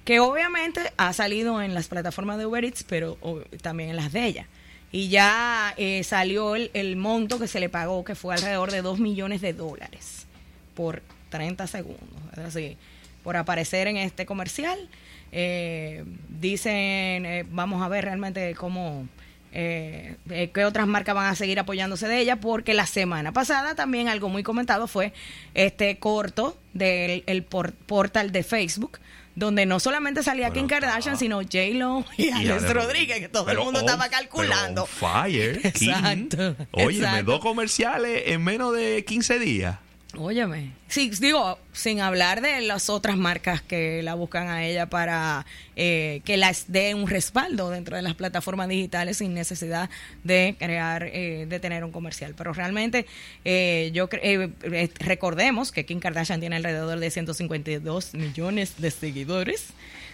Que 0.05 0.19
obviamente 0.19 0.81
ha 0.97 1.13
salido 1.13 1.61
en 1.61 1.73
las 1.73 1.87
plataformas 1.87 2.37
de 2.37 2.45
Uber 2.45 2.63
Eats, 2.65 2.83
pero 2.83 3.17
o- 3.21 3.41
también 3.61 3.89
en 3.89 3.95
las 3.95 4.11
de 4.11 4.25
ella. 4.25 4.47
Y 4.91 5.09
ya 5.09 5.73
eh, 5.77 6.03
salió 6.03 6.55
el, 6.55 6.71
el 6.73 6.95
monto 6.95 7.37
que 7.39 7.47
se 7.47 7.59
le 7.59 7.69
pagó, 7.69 8.03
que 8.03 8.15
fue 8.15 8.33
alrededor 8.33 8.71
de 8.71 8.81
2 8.81 8.99
millones 8.99 9.39
de 9.41 9.53
dólares 9.53 10.25
por 10.73 11.03
30 11.29 11.67
segundos. 11.67 12.07
Es 12.33 12.39
así, 12.39 12.77
por 13.23 13.37
aparecer 13.37 13.87
en 13.87 13.97
este 13.97 14.25
comercial. 14.25 14.89
Eh, 15.31 16.03
dicen, 16.41 17.25
eh, 17.25 17.45
vamos 17.51 17.83
a 17.83 17.87
ver 17.87 18.05
realmente 18.05 18.55
cómo... 18.55 19.07
Eh, 19.51 20.15
eh, 20.29 20.51
qué 20.53 20.63
otras 20.63 20.85
marcas 20.85 21.15
van 21.15 21.25
a 21.25 21.35
seguir 21.35 21.59
apoyándose 21.59 22.07
de 22.07 22.19
ella 22.19 22.35
porque 22.35 22.75
la 22.75 22.85
semana 22.85 23.31
pasada 23.31 23.73
también 23.73 24.07
algo 24.07 24.29
muy 24.29 24.43
comentado 24.43 24.85
fue 24.87 25.11
este 25.55 25.97
corto 25.97 26.55
del 26.73 27.23
el 27.25 27.43
por- 27.43 27.73
portal 27.73 28.31
de 28.31 28.43
Facebook 28.43 28.99
donde 29.35 29.65
no 29.65 29.79
solamente 29.79 30.21
salía 30.21 30.49
Bueno, 30.49 30.61
Kim 30.61 30.67
Kardashian 30.67 31.15
ah. 31.15 31.17
sino 31.17 31.37
J-Lo 31.41 32.05
y, 32.17 32.25
Y 32.27 32.29
Alex 32.29 32.71
Rodríguez 32.73 33.19
que 33.19 33.29
todo 33.29 33.45
Pero 33.45 33.59
el 33.61 33.65
mundo 33.65 33.79
on- 33.79 33.85
estaba 33.85 34.07
pero 34.07 34.19
calculando 34.19 34.81
on 34.83 34.87
fire. 34.87 35.59
Exacto, 35.63 36.55
exacto. 36.73 37.23
dos 37.31 37.39
comerciales 37.39 38.23
en 38.27 38.43
menos 38.43 38.75
de 38.75 39.03
15 39.05 39.39
días. 39.39 39.77
Óyeme. 40.17 40.71
Sí, 40.87 41.11
digo, 41.19 41.59
sin 41.71 42.01
hablar 42.01 42.41
de 42.41 42.61
las 42.61 42.89
otras 42.89 43.15
marcas 43.15 43.61
que 43.61 44.01
la 44.01 44.15
buscan 44.15 44.47
a 44.47 44.65
ella 44.65 44.87
para 44.87 45.45
eh, 45.75 46.21
que 46.25 46.35
las 46.35 46.65
dé 46.67 46.95
un 46.95 47.07
respaldo 47.07 47.69
dentro 47.69 47.95
de 47.95 48.01
las 48.01 48.15
plataformas 48.15 48.67
digitales 48.69 49.17
sin 49.17 49.35
necesidad 49.35 49.87
de 50.23 50.55
crear, 50.57 51.03
eh, 51.03 51.45
de 51.47 51.59
tener 51.59 51.83
un 51.83 51.91
comercial. 51.91 52.33
Pero 52.35 52.53
realmente, 52.53 53.05
eh, 53.45 53.91
yo 53.93 54.09
eh, 54.13 54.49
eh, 54.63 54.89
recordemos 54.97 55.71
que 55.71 55.85
Kim 55.85 55.99
Kardashian 55.99 56.39
tiene 56.39 56.55
alrededor 56.55 56.99
de 56.99 57.11
152 57.11 58.15
millones 58.15 58.73
de 58.79 58.89
seguidores. 58.89 59.67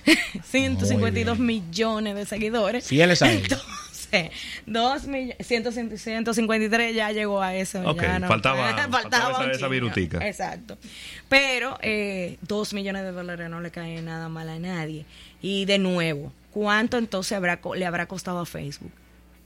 152 0.51 1.39
Muy 1.39 1.61
millones 1.61 2.15
de 2.15 2.25
seguidores. 2.25 2.85
Fieles 2.85 3.21
a 3.21 3.31
ella. 3.31 3.41
Entonces, 3.43 3.94
dos 4.65 5.05
mill- 5.07 5.35
100, 5.39 5.97
153 5.97 6.95
ya 6.95 7.11
llegó 7.11 7.41
a 7.41 7.55
eso. 7.55 7.83
Ya 7.95 8.19
no- 8.19 8.27
faltaba- 8.27 8.75
faltaba 8.91 9.31
esa- 9.31 9.43
un 9.45 9.51
esa 9.51 9.67
virutica. 9.67 10.27
Exacto. 10.27 10.77
Pero 11.29 11.77
eh, 11.81 12.37
dos 12.41 12.73
millones 12.73 13.03
de 13.03 13.11
dólares 13.11 13.49
no 13.49 13.61
le 13.61 13.71
caen 13.71 14.05
nada 14.05 14.29
mal 14.29 14.49
a 14.49 14.59
nadie. 14.59 15.05
Y 15.41 15.65
de 15.65 15.77
nuevo, 15.79 16.31
¿cuánto 16.51 16.97
entonces 16.97 17.33
habrá, 17.37 17.59
le 17.75 17.85
habrá 17.85 18.05
costado 18.07 18.39
a 18.39 18.45
Facebook 18.45 18.91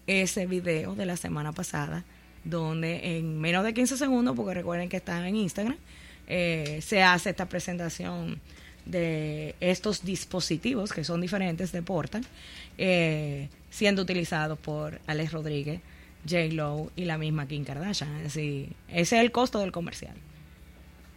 ese 0.07 0.45
video 0.45 0.95
de 0.95 1.05
la 1.05 1.17
semana 1.17 1.51
pasada? 1.51 2.03
Donde 2.43 3.17
en 3.17 3.39
menos 3.39 3.63
de 3.65 3.73
15 3.73 3.97
segundos, 3.97 4.35
porque 4.35 4.53
recuerden 4.53 4.87
que 4.89 4.97
está 4.97 5.27
en 5.27 5.35
Instagram, 5.35 5.75
eh, 6.27 6.79
se 6.81 7.03
hace 7.03 7.31
esta 7.31 7.47
presentación 7.47 8.39
de 8.89 9.55
estos 9.59 10.03
dispositivos 10.03 10.91
que 10.91 11.03
son 11.03 11.21
diferentes 11.21 11.71
de 11.71 11.81
Portal, 11.81 12.25
eh, 12.77 13.49
siendo 13.69 14.01
utilizados 14.01 14.57
por 14.59 14.99
Alex 15.07 15.31
Rodríguez, 15.31 15.81
J. 16.27 16.53
Lo 16.53 16.91
y 16.95 17.05
la 17.05 17.17
misma 17.17 17.47
Kim 17.47 17.63
Kardashian. 17.63 18.23
Decir, 18.23 18.69
ese 18.87 19.17
es 19.17 19.21
el 19.23 19.31
costo 19.31 19.59
del 19.59 19.71
comercial. 19.71 20.15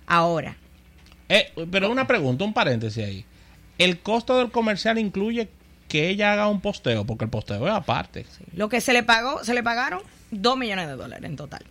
Ahora, 0.07 0.57
Eh, 1.29 1.51
pero 1.71 1.91
una 1.91 2.07
pregunta, 2.07 2.45
un 2.45 2.53
paréntesis 2.53 3.05
ahí. 3.05 3.25
¿El 3.79 4.01
costo 4.01 4.37
del 4.39 4.51
comercial 4.51 4.99
incluye 4.99 5.49
que 5.89 6.11
ella 6.11 6.33
haga 6.33 6.49
un 6.49 6.61
posteo? 6.61 7.05
Porque 7.07 7.25
el 7.25 7.31
posteo 7.31 7.67
es 7.67 7.73
aparte. 7.73 8.25
sí, 8.25 8.45
lo 8.55 8.69
que 8.69 8.81
se 8.83 8.93
le 8.93 9.03
pagó, 9.03 9.43
se 9.43 9.55
le 9.55 9.63
pagaron 9.63 10.03
2 10.31 10.57
millones 10.59 10.89
de 10.89 10.97
dólares 10.97 11.25
en 11.25 11.37
total. 11.37 11.63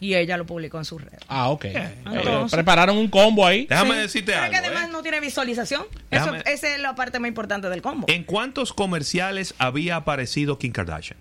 Y 0.00 0.14
ella 0.14 0.36
lo 0.36 0.44
publicó 0.44 0.78
en 0.78 0.84
sus 0.84 1.00
redes. 1.02 1.20
Ah, 1.28 1.48
ok. 1.48 1.64
Eh, 1.66 1.94
Entonces- 2.06 2.52
prepararon 2.54 2.96
un 2.98 3.08
combo 3.08 3.46
ahí. 3.46 3.66
Déjame 3.66 3.94
Sí, 3.94 4.00
decirte 4.00 4.34
algo. 4.34 4.50
que 4.50 4.56
además 4.58 4.84
¿eh? 4.88 4.92
no 4.92 5.02
tiene 5.02 5.20
visualización. 5.20 5.84
Eso, 6.10 6.34
esa 6.34 6.74
es 6.74 6.80
la 6.80 6.94
parte 6.94 7.18
más 7.18 7.28
importante 7.28 7.68
del 7.70 7.80
combo. 7.82 8.06
¿En 8.08 8.24
cuántos 8.24 8.72
comerciales 8.72 9.54
había 9.58 9.96
aparecido 9.96 10.58
Kim 10.58 10.72
Kardashian? 10.72 11.18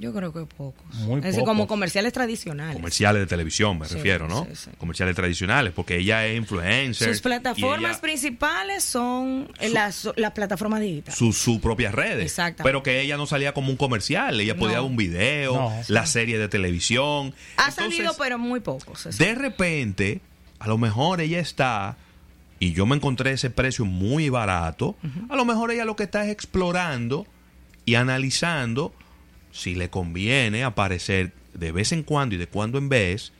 Yo 0.00 0.12
creo 0.12 0.32
que 0.32 0.46
pocos. 0.46 0.94
Muy 0.94 1.18
es 1.18 1.24
decir, 1.24 1.40
pocos. 1.40 1.50
como 1.52 1.66
comerciales 1.66 2.12
tradicionales. 2.12 2.74
Comerciales 2.76 3.20
de 3.22 3.26
televisión, 3.26 3.78
me 3.78 3.86
Sí, 3.86 3.94
refiero, 3.94 4.26
¿no? 4.28 4.44
sí, 4.46 4.56
sí. 4.56 4.70
Comerciales 4.78 5.14
tradicionales, 5.14 5.72
porque 5.74 5.96
ella 5.98 6.26
es 6.26 6.36
influencer. 6.36 7.08
Sus 7.08 7.20
plataformas 7.20 7.92
ella- 7.92 8.00
principales 8.00 8.82
son 8.84 9.48
las, 9.72 10.08
las 10.16 10.32
plataformas 10.32 10.80
digitales. 10.80 11.18
sus 11.18 11.36
su 11.38 11.60
propias 11.60 11.94
redes. 11.94 12.24
Exactamente. 12.24 12.62
Pero 12.64 12.82
que 12.82 13.00
ella 13.00 13.16
no 13.16 13.26
salía 13.26 13.52
como 13.54 13.70
un 13.70 13.76
comercial, 13.76 14.40
ella 14.40 14.56
podía 14.56 14.76
No. 14.76 14.82
dar 14.82 14.90
un 14.90 14.96
video, 14.96 15.54
No. 15.54 15.72
la 15.88 16.06
serie 16.06 16.38
de 16.38 16.48
televisión. 16.48 17.34
ha 17.56 17.68
Entonces, 17.68 17.96
salido, 17.96 18.14
pero 18.18 18.38
muy 18.38 18.60
pocos. 18.60 19.06
eso. 19.06 19.22
De 19.24 19.34
repente, 19.34 20.20
a 20.58 20.66
lo 20.68 20.78
mejor 20.78 21.20
ella 21.20 21.38
está, 21.40 21.96
y 22.58 22.72
yo 22.72 22.86
me 22.86 22.96
encontré 22.96 23.32
ese 23.32 23.50
precio 23.50 23.84
muy 23.84 24.28
barato, 24.28 24.96
a 25.28 25.36
lo 25.36 25.44
mejor 25.44 25.70
ella 25.70 25.84
lo 25.84 25.96
que 25.96 26.04
está 26.04 26.24
es 26.24 26.30
explorando 26.30 27.26
y 27.84 27.94
analizando 27.94 28.92
si 29.52 29.74
le 29.74 29.90
conviene 29.90 30.64
aparecer 30.64 31.32
de 31.54 31.72
vez 31.72 31.92
en 31.92 32.02
cuando 32.02 32.34
y 32.34 32.38
de 32.38 32.46
cuando 32.46 32.78
en 32.78 32.88
vez 32.88 33.32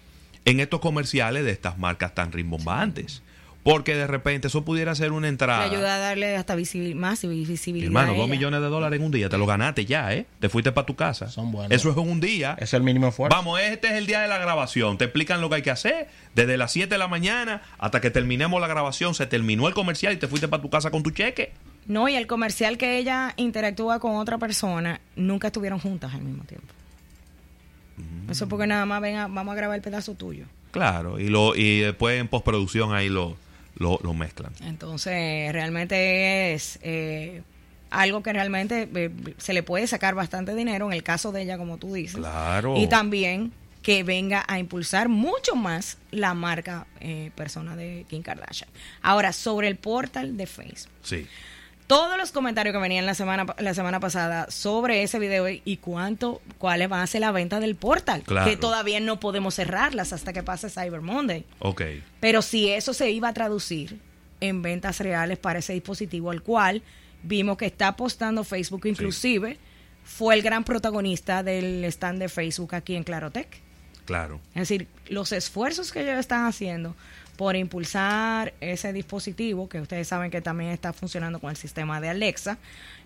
en 0.44 0.58
estos 0.60 0.80
comerciales 0.80 1.44
de 1.44 1.50
estas 1.52 1.78
marcas 1.78 2.14
tan 2.14 2.32
rimbombantes. 2.32 3.22
porque 3.62 3.94
de 3.94 4.06
repente 4.06 4.48
eso 4.48 4.64
pudiera 4.64 4.94
ser 4.94 5.12
una 5.12 5.26
Te 5.26 5.28
entrada. 5.28 5.62
ayuda 5.64 5.96
a 5.96 5.98
darle 5.98 6.34
hasta 6.34 6.56
visibil- 6.56 6.94
más 6.94 7.20
visibilidad. 7.28 7.86
Hermano, 7.88 8.14
dos 8.14 8.26
millones 8.26 8.62
de 8.62 8.68
dólares 8.68 8.98
en 8.98 9.04
un 9.04 9.12
día, 9.12 9.28
te 9.28 9.36
lo 9.36 9.44
ganaste 9.44 9.84
ya, 9.84 10.14
¿eh? 10.14 10.24
Te 10.40 10.48
fuiste 10.48 10.72
para 10.72 10.86
tu 10.86 10.96
casa. 10.96 11.28
Son 11.28 11.52
buenos. 11.52 11.70
Eso 11.70 11.90
es 11.90 11.96
en 11.98 12.08
un 12.10 12.20
día. 12.20 12.56
Es 12.58 12.72
el 12.72 12.82
mínimo 12.82 13.08
esfuerzo. 13.08 13.36
Vamos, 13.36 13.60
este 13.60 13.88
es 13.88 13.92
el 13.96 14.06
día 14.06 14.22
de 14.22 14.28
la 14.28 14.38
grabación. 14.38 14.96
Te 14.96 15.04
explican 15.04 15.42
lo 15.42 15.50
que 15.50 15.56
hay 15.56 15.62
que 15.62 15.70
hacer. 15.70 16.08
Desde 16.34 16.56
las 16.56 16.72
7 16.72 16.94
de 16.94 16.98
la 16.98 17.06
mañana 17.06 17.60
hasta 17.78 18.00
que 18.00 18.10
terminemos 18.10 18.62
la 18.62 18.66
grabación, 18.66 19.14
se 19.14 19.26
terminó 19.26 19.68
el 19.68 19.74
comercial 19.74 20.14
y 20.14 20.16
te 20.16 20.26
fuiste 20.26 20.48
para 20.48 20.62
tu 20.62 20.70
casa 20.70 20.90
con 20.90 21.02
tu 21.02 21.10
cheque. 21.10 21.52
No, 21.86 22.08
y 22.08 22.14
el 22.14 22.26
comercial 22.26 22.78
que 22.78 22.98
ella 22.98 23.34
interactúa 23.36 23.98
con 23.98 24.16
otra 24.16 24.38
persona, 24.38 25.00
nunca 25.16 25.48
estuvieron 25.48 25.78
juntas 25.78 26.14
al 26.14 26.22
mismo 26.22 26.44
tiempo. 26.44 26.72
Mm. 27.96 28.30
Eso 28.30 28.44
es 28.44 28.50
porque 28.50 28.66
nada 28.66 28.86
más 28.86 29.00
venga, 29.00 29.26
vamos 29.26 29.52
a 29.52 29.56
grabar 29.56 29.76
el 29.76 29.82
pedazo 29.82 30.14
tuyo. 30.14 30.46
Claro, 30.70 31.18
y 31.18 31.28
lo 31.28 31.56
y 31.56 31.80
después 31.80 32.20
en 32.20 32.28
postproducción 32.28 32.94
ahí 32.94 33.08
lo, 33.08 33.36
lo, 33.76 33.98
lo 34.02 34.14
mezclan. 34.14 34.52
Entonces, 34.62 35.52
realmente 35.52 36.54
es 36.54 36.78
eh, 36.82 37.42
algo 37.90 38.22
que 38.22 38.32
realmente 38.32 38.88
eh, 38.94 39.10
se 39.38 39.52
le 39.52 39.62
puede 39.62 39.86
sacar 39.86 40.14
bastante 40.14 40.54
dinero 40.54 40.86
en 40.86 40.92
el 40.92 41.02
caso 41.02 41.32
de 41.32 41.42
ella, 41.42 41.58
como 41.58 41.78
tú 41.78 41.94
dices. 41.94 42.16
Claro. 42.16 42.76
Y 42.76 42.86
también 42.86 43.52
que 43.82 44.02
venga 44.02 44.44
a 44.46 44.58
impulsar 44.58 45.08
mucho 45.08 45.56
más 45.56 45.98
la 46.10 46.34
marca 46.34 46.86
eh, 47.00 47.30
persona 47.34 47.76
de 47.76 48.04
Kim 48.08 48.22
Kardashian. 48.22 48.68
Ahora, 49.02 49.32
sobre 49.32 49.68
el 49.68 49.76
portal 49.76 50.36
de 50.36 50.46
Facebook. 50.46 50.92
Sí. 51.02 51.26
Todos 51.90 52.16
los 52.16 52.30
comentarios 52.30 52.72
que 52.72 52.78
venían 52.78 53.04
la 53.04 53.14
semana 53.14 53.46
la 53.58 53.74
semana 53.74 53.98
pasada 53.98 54.48
sobre 54.48 55.02
ese 55.02 55.18
video 55.18 55.48
y 55.48 55.76
cuánto, 55.78 56.40
cuál 56.56 56.80
va 56.92 57.02
a 57.02 57.06
ser 57.08 57.22
la 57.22 57.32
venta 57.32 57.58
del 57.58 57.74
portal, 57.74 58.22
Claro. 58.22 58.48
que 58.48 58.56
todavía 58.56 59.00
no 59.00 59.18
podemos 59.18 59.56
cerrarlas 59.56 60.12
hasta 60.12 60.32
que 60.32 60.44
pase 60.44 60.70
Cyber 60.70 61.00
Monday. 61.00 61.44
Ok. 61.58 61.82
Pero 62.20 62.42
si 62.42 62.70
eso 62.70 62.94
se 62.94 63.10
iba 63.10 63.26
a 63.26 63.34
traducir 63.34 63.98
en 64.40 64.62
ventas 64.62 65.00
reales 65.00 65.38
para 65.38 65.58
ese 65.58 65.72
dispositivo, 65.72 66.30
al 66.30 66.44
cual 66.44 66.82
vimos 67.24 67.56
que 67.56 67.66
está 67.66 67.88
apostando 67.88 68.44
Facebook, 68.44 68.86
inclusive 68.86 69.58
fue 70.04 70.36
el 70.36 70.42
gran 70.42 70.62
protagonista 70.62 71.42
del 71.42 71.82
stand 71.86 72.20
de 72.20 72.28
Facebook 72.28 72.72
aquí 72.76 72.94
en 72.94 73.02
Clarotec. 73.02 73.48
Claro. 74.10 74.40
Es 74.56 74.62
decir, 74.62 74.88
los 75.08 75.30
esfuerzos 75.30 75.92
que 75.92 76.02
ellos 76.02 76.18
están 76.18 76.44
haciendo 76.44 76.96
por 77.36 77.54
impulsar 77.54 78.52
ese 78.60 78.92
dispositivo, 78.92 79.68
que 79.68 79.80
ustedes 79.80 80.08
saben 80.08 80.32
que 80.32 80.40
también 80.40 80.72
está 80.72 80.92
funcionando 80.92 81.38
con 81.38 81.48
el 81.48 81.56
sistema 81.56 82.00
de 82.00 82.08
Alexa 82.08 82.58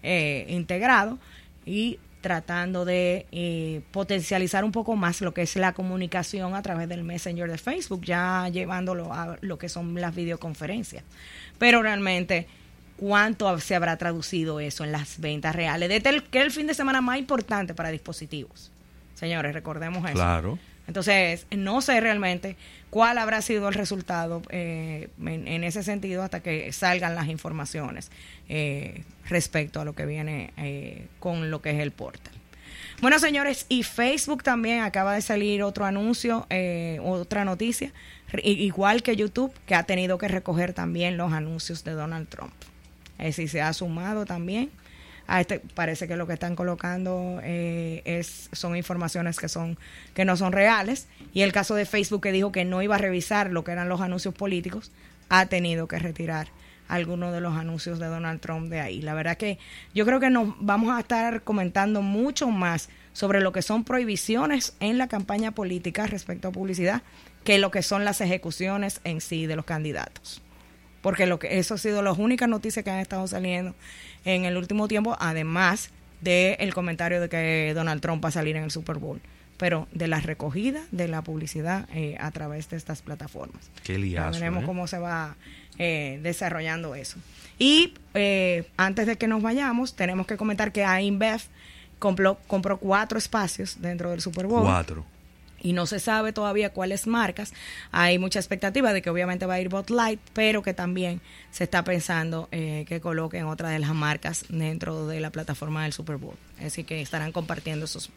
eh, 0.02 0.46
integrado, 0.48 1.18
y 1.66 1.98
tratando 2.22 2.86
de 2.86 3.26
eh, 3.32 3.82
potencializar 3.92 4.64
un 4.64 4.72
poco 4.72 4.96
más 4.96 5.20
lo 5.20 5.34
que 5.34 5.42
es 5.42 5.56
la 5.56 5.74
comunicación 5.74 6.54
a 6.54 6.62
través 6.62 6.88
del 6.88 7.04
Messenger 7.04 7.50
de 7.50 7.58
Facebook, 7.58 8.02
ya 8.06 8.48
llevándolo 8.48 9.12
a 9.12 9.36
lo 9.42 9.58
que 9.58 9.68
son 9.68 10.00
las 10.00 10.14
videoconferencias. 10.14 11.04
Pero 11.58 11.82
realmente, 11.82 12.46
¿cuánto 12.96 13.60
se 13.60 13.74
habrá 13.74 13.98
traducido 13.98 14.58
eso 14.58 14.84
en 14.84 14.92
las 14.92 15.20
ventas 15.20 15.54
reales? 15.54 15.90
Desde 15.90 16.08
el, 16.08 16.22
que 16.22 16.38
es 16.38 16.44
el 16.46 16.50
fin 16.50 16.66
de 16.66 16.72
semana 16.72 17.02
más 17.02 17.18
importante 17.18 17.74
para 17.74 17.90
dispositivos. 17.90 18.70
Señores, 19.14 19.52
recordemos 19.52 20.02
eso. 20.06 20.14
Claro. 20.14 20.58
Entonces, 20.86 21.46
no 21.50 21.80
sé 21.80 22.00
realmente 22.00 22.56
cuál 22.90 23.18
habrá 23.18 23.42
sido 23.42 23.68
el 23.68 23.74
resultado 23.74 24.42
eh, 24.50 25.08
en, 25.24 25.64
ese 25.64 25.82
sentido 25.82 26.22
hasta 26.22 26.40
que 26.40 26.72
salgan 26.72 27.14
las 27.14 27.28
informaciones 27.28 28.10
eh, 28.48 29.02
respecto 29.28 29.80
a 29.80 29.84
lo 29.84 29.94
que 29.94 30.06
viene 30.06 30.52
eh, 30.56 31.06
con 31.20 31.50
lo 31.50 31.62
que 31.62 31.70
es 31.70 31.80
el 31.80 31.90
portal. 31.90 32.34
Bueno, 33.00 33.18
señores, 33.18 33.66
y 33.68 33.82
Facebook 33.82 34.42
también 34.42 34.82
acaba 34.82 35.14
de 35.14 35.20
salir 35.20 35.62
otro 35.62 35.84
anuncio, 35.84 36.46
eh, 36.50 36.98
otra 37.02 37.44
noticia, 37.44 37.92
igual 38.42 39.02
que 39.02 39.16
YouTube, 39.16 39.52
que 39.66 39.74
ha 39.74 39.82
tenido 39.82 40.16
que 40.16 40.28
recoger 40.28 40.72
también 40.72 41.16
los 41.16 41.32
anuncios 41.32 41.84
de 41.84 41.92
Donald 41.92 42.28
Trump. 42.28 42.54
Es 43.18 43.36
decir, 43.36 43.48
se 43.48 43.62
ha 43.62 43.72
sumado 43.72 44.24
también 44.24 44.70
a 45.26 45.40
este 45.40 45.60
parece 45.60 46.06
que 46.06 46.16
lo 46.16 46.26
que 46.26 46.34
están 46.34 46.56
colocando 46.56 47.40
eh, 47.42 48.02
es 48.04 48.48
son 48.52 48.76
informaciones 48.76 49.38
que 49.38 49.48
son 49.48 49.78
que 50.14 50.24
no 50.24 50.36
son 50.36 50.52
reales 50.52 51.08
y 51.32 51.42
el 51.42 51.52
caso 51.52 51.74
de 51.74 51.86
Facebook 51.86 52.22
que 52.22 52.32
dijo 52.32 52.52
que 52.52 52.64
no 52.64 52.82
iba 52.82 52.96
a 52.96 52.98
revisar 52.98 53.50
lo 53.50 53.64
que 53.64 53.72
eran 53.72 53.88
los 53.88 54.00
anuncios 54.00 54.34
políticos 54.34 54.92
ha 55.28 55.46
tenido 55.46 55.88
que 55.88 55.98
retirar 55.98 56.48
algunos 56.88 57.32
de 57.32 57.40
los 57.40 57.56
anuncios 57.56 57.98
de 57.98 58.06
Donald 58.06 58.40
Trump 58.40 58.68
de 58.68 58.80
ahí. 58.80 59.00
La 59.00 59.14
verdad 59.14 59.38
que 59.38 59.58
yo 59.94 60.04
creo 60.04 60.20
que 60.20 60.28
nos 60.28 60.54
vamos 60.60 60.94
a 60.94 61.00
estar 61.00 61.42
comentando 61.42 62.02
mucho 62.02 62.48
más 62.48 62.90
sobre 63.14 63.40
lo 63.40 63.52
que 63.52 63.62
son 63.62 63.84
prohibiciones 63.84 64.76
en 64.80 64.98
la 64.98 65.08
campaña 65.08 65.52
política 65.52 66.06
respecto 66.06 66.48
a 66.48 66.52
publicidad 66.52 67.02
que 67.42 67.58
lo 67.58 67.70
que 67.70 67.82
son 67.82 68.04
las 68.04 68.20
ejecuciones 68.20 69.00
en 69.04 69.22
sí 69.22 69.46
de 69.46 69.56
los 69.56 69.64
candidatos 69.64 70.42
porque 71.04 71.26
lo 71.26 71.38
que 71.38 71.58
eso 71.58 71.74
ha 71.74 71.78
sido 71.78 72.00
las 72.00 72.16
únicas 72.16 72.48
noticias 72.48 72.82
que 72.82 72.90
han 72.90 72.98
estado 72.98 73.26
saliendo 73.26 73.74
en 74.24 74.44
el 74.44 74.56
último 74.56 74.88
tiempo, 74.88 75.16
además 75.20 75.90
del 76.20 76.56
el 76.58 76.72
comentario 76.74 77.20
de 77.20 77.28
que 77.28 77.72
Donald 77.74 78.00
Trump 78.00 78.24
va 78.24 78.28
a 78.28 78.32
salir 78.32 78.56
en 78.56 78.64
el 78.64 78.70
Super 78.70 78.96
Bowl, 78.96 79.20
pero 79.58 79.86
de 79.92 80.08
la 80.08 80.20
recogida 80.20 80.82
de 80.90 81.08
la 81.08 81.22
publicidad 81.22 81.88
eh, 81.92 82.16
a 82.18 82.30
través 82.30 82.68
de 82.70 82.76
estas 82.76 83.02
plataformas. 83.02 83.70
Qué 83.82 83.94
Ya 83.94 83.98
liazo. 83.98 84.38
veremos 84.40 84.62
¿eh? 84.62 84.66
cómo 84.66 84.86
se 84.86 84.98
va 84.98 85.36
eh, 85.78 86.18
desarrollando 86.22 86.94
eso. 86.94 87.18
Y 87.58 87.94
eh, 88.14 88.68
antes 88.76 89.06
de 89.06 89.16
que 89.16 89.28
nos 89.28 89.42
vayamos, 89.42 89.94
tenemos 89.94 90.26
que 90.26 90.36
comentar 90.36 90.72
que 90.72 90.84
AINBEF 90.84 91.46
compró, 91.98 92.38
compró 92.46 92.78
cuatro 92.78 93.18
espacios 93.18 93.80
dentro 93.80 94.10
del 94.10 94.20
Super 94.20 94.46
Bowl 94.46 94.62
Cuatro. 94.62 95.04
Y 95.64 95.72
no 95.72 95.86
se 95.86 95.98
sabe 95.98 96.32
todavía 96.32 96.70
cuáles 96.70 97.08
marcas. 97.08 97.52
Hay 97.90 98.18
mucha 98.20 98.38
expectativa 98.38 98.92
de 98.92 99.02
que 99.02 99.10
obviamente 99.10 99.46
va 99.46 99.54
a 99.54 99.60
ir 99.60 99.68
Bot 99.70 99.90
Light, 99.90 100.20
pero 100.34 100.62
que 100.62 100.74
también 100.74 101.20
se 101.50 101.64
está 101.64 101.82
pensando 101.82 102.48
eh, 102.52 102.84
que 102.86 103.00
coloquen 103.00 103.46
otra 103.46 103.70
de 103.70 103.78
las 103.80 103.94
marcas 103.94 104.44
dentro 104.50 105.06
de 105.08 105.18
la 105.20 105.30
plataforma 105.30 105.82
del 105.84 105.92
Super 105.92 106.16
Bowl. 106.18 106.36
Así 106.64 106.84
que 106.84 107.00
estarán 107.00 107.32
compartiendo 107.32 107.86
esos, 107.86 108.10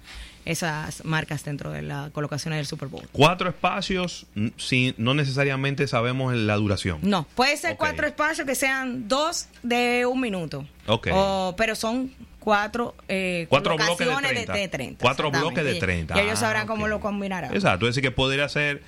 esas 0.46 1.04
marcas 1.06 1.44
dentro 1.44 1.72
de 1.72 1.82
la 1.82 2.10
colocación 2.14 2.54
del 2.54 2.66
Super 2.66 2.90
Bowl. 2.90 3.08
Cuatro 3.12 3.50
espacios, 3.50 4.26
sin, 4.58 4.94
no 4.98 5.14
necesariamente 5.14 5.88
sabemos 5.88 6.36
la 6.36 6.56
duración. 6.56 7.00
No, 7.02 7.26
puede 7.36 7.58
ser 7.58 7.78
cuatro 7.78 8.06
espacios 8.08 8.46
que 8.46 8.56
sean 8.56 9.08
dos 9.08 9.48
de 9.64 10.06
un 10.06 10.20
minuto. 10.20 10.66
Ok. 10.86 11.08
O- 11.14 11.56
pero 11.58 11.76
son 11.76 12.12
cuatro, 12.40 12.96
eh, 13.08 13.46
Cuatro 13.50 13.76
bloques 13.76 13.98
de 13.98 14.06
colocaciones 14.06 14.32
30. 14.46 14.54
de 14.54 14.68
30. 14.68 15.02
Cuatro 15.02 15.32
bloques 15.32 15.64
de 15.64 15.76
Y- 15.76 15.80
30. 15.80 16.18
Y, 16.18 16.22
ellos 16.22 16.34
Ah, 16.34 16.42
sabrán 16.42 16.68
cómo 16.68 16.84
ok. 16.84 16.90
lo 16.90 17.00
combinarán. 17.00 17.54
Exacto, 17.54 17.88
es 17.88 17.96
decir, 17.96 18.04
que 18.10 18.12
podría 18.16 18.48
ser 18.50 18.82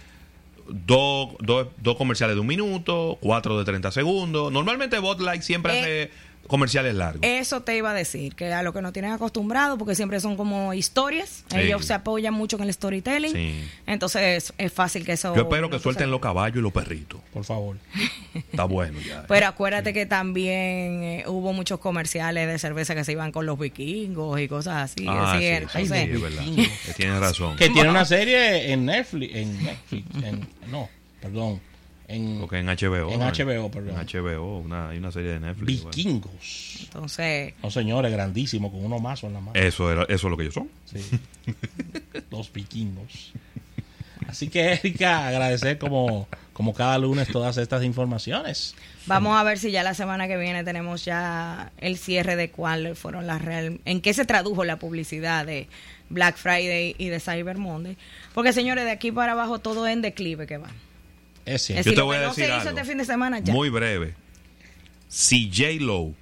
dos, 0.68 1.30
dos, 1.40 1.68
dos 1.78 1.96
comerciales 1.98 2.36
de 2.36 2.42
un 2.42 2.48
minuto, 2.48 3.18
cuatro 3.22 3.58
de 3.58 3.66
30 3.66 3.92
segundos. 3.92 4.52
Normalmente 4.52 5.00
Botlight 5.00 5.42
siempre 5.42 5.74
Eh, 5.74 5.80
hace 5.82 6.12
comerciales 6.48 6.96
largos. 6.96 7.22
Eso 7.24 7.62
te 7.62 7.78
iba 7.78 7.92
a 7.92 7.94
decir, 7.94 8.34
que 8.36 8.52
a 8.52 8.64
lo 8.64 8.74
que 8.74 8.82
nos 8.82 8.92
tienen 8.94 9.12
acostumbrado, 9.12 9.78
porque 9.78 9.94
siempre 9.96 10.20
son 10.20 10.36
como 10.36 10.74
historias, 10.74 11.44
Sí. 11.52 11.58
ellos 11.60 11.86
se 11.86 11.94
apoyan 11.94 12.34
mucho 12.34 12.58
en 12.58 12.64
el 12.64 12.74
storytelling, 12.74 13.32
Sí. 13.34 13.64
entonces 13.86 14.52
es 14.58 14.74
fácil 14.74 15.06
que 15.06 15.12
eso... 15.14 15.36
Yo 15.36 15.44
espero 15.44 15.70
que 15.70 15.76
no 15.76 15.82
suelten 15.82 16.10
los 16.10 16.20
caballos 16.22 16.58
y 16.58 16.62
los 16.62 16.72
perritos. 16.74 17.22
Por 17.34 17.44
favor. 17.44 17.78
Está 18.34 18.64
bueno 18.64 19.00
ya. 19.00 19.26
Pero 19.28 19.46
acuérdate 19.48 19.94
que 19.94 20.06
también 20.08 21.04
eh, 21.04 21.24
hubo 21.28 21.54
muchos 21.54 21.80
comerciales 21.80 22.48
de 22.48 22.58
cerveza 22.58 22.96
que 22.96 23.04
se 23.04 23.12
iban 23.12 23.32
con 23.32 23.46
los 23.46 23.60
vikingos 23.60 24.40
y 24.40 24.48
cosas 24.48 24.92
así. 24.92 25.06
Ah, 25.08 25.34
es 25.36 25.40
sí, 25.42 25.46
cierto. 25.48 25.70
sí, 25.70 25.78
Entonces, 25.82 26.06
sí, 26.06 26.12
es 26.16 26.22
verdad. 26.22 26.44
Que 26.86 26.94
Tienes 26.94 27.20
razón. 27.20 27.56
Que 27.58 27.70
tiene 27.70 27.90
una 27.90 28.06
serie 28.06 28.72
en 28.72 28.86
Netflix. 28.86 29.36
En 29.36 29.64
Netflix. 29.64 30.24
en- 30.24 30.48
no, 30.72 30.90
perdón. 31.22 31.62
En 32.10 32.40
HBO. 32.40 33.12
En. 33.12 33.20
HBO, 33.22 33.70
perdón. 33.70 33.96
En 34.00 34.08
HBO, 34.08 34.58
una, 34.58 34.90
hay 34.90 34.98
una 34.98 35.12
serie 35.12 35.34
de 35.34 35.40
Netflix. 35.40 35.84
bueno. 35.84 35.96
Vikingos. 35.96 36.80
entonces, 36.86 37.54
No, 37.62 37.70
señores, 37.70 38.12
grandísimo, 38.12 38.72
con 38.72 38.84
uno 38.84 39.00
más 39.00 39.24
en 39.24 39.34
la 39.34 39.40
mano. 39.40 39.60
Eso, 39.60 39.92
era, 39.92 40.04
eso 40.04 40.14
es 40.16 40.24
lo 40.24 40.36
que 40.36 40.44
ellos 40.44 40.56
son. 40.56 40.70
Sí. 40.86 41.00
Los 42.32 42.52
vikingos. 42.52 43.32
Así 44.28 44.50
que, 44.50 44.74
Erika, 44.74 45.28
agradecer 45.28 45.78
como, 45.78 46.28
como 46.54 46.74
cada 46.74 46.98
lunes 46.98 47.28
todas 47.30 47.58
estas 47.58 47.84
informaciones. 47.84 48.76
vamos 49.06 49.36
a 49.38 49.44
ver 49.44 49.58
si 49.60 49.72
ya 49.72 49.84
la 49.84 49.94
semana 49.94 50.28
que 50.28 50.38
viene 50.38 50.64
tenemos 50.64 51.06
ya 51.06 51.72
el 51.78 51.98
cierre 51.98 52.36
de 52.36 52.52
cuáles 52.52 52.98
fueron 52.98 53.28
las 53.28 53.44
real, 53.44 53.80
en 53.86 54.02
qué 54.02 54.14
se 54.14 54.26
tradujo 54.26 54.66
la 54.66 54.78
publicidad 54.78 55.46
de 55.46 55.68
Black 56.10 56.38
Friday 56.38 56.96
y 56.98 57.10
de 57.10 57.20
Cyber 57.20 57.58
Monday. 57.58 57.98
Porque 58.34 58.54
señores, 58.54 58.86
de 58.86 58.92
aquí 58.92 59.12
para 59.12 59.32
abajo 59.34 59.60
todo 59.60 59.88
en 59.88 60.02
declive 60.02 60.48
que 60.48 60.58
va. 60.58 60.70
Es 61.56 61.68
decir, 61.68 61.96
te 61.96 62.02
voy 62.02 62.18
a 62.18 62.22
decir 62.22 62.46
algo. 62.52 62.70
este 62.70 62.86
fin 62.86 62.98
de 62.98 63.06
semana 63.06 63.40
ya. 63.40 63.54
Muy 63.54 63.70
breve. 63.70 64.16
Si 65.08 65.50
J. 65.52 65.84
Lo, 65.84 66.14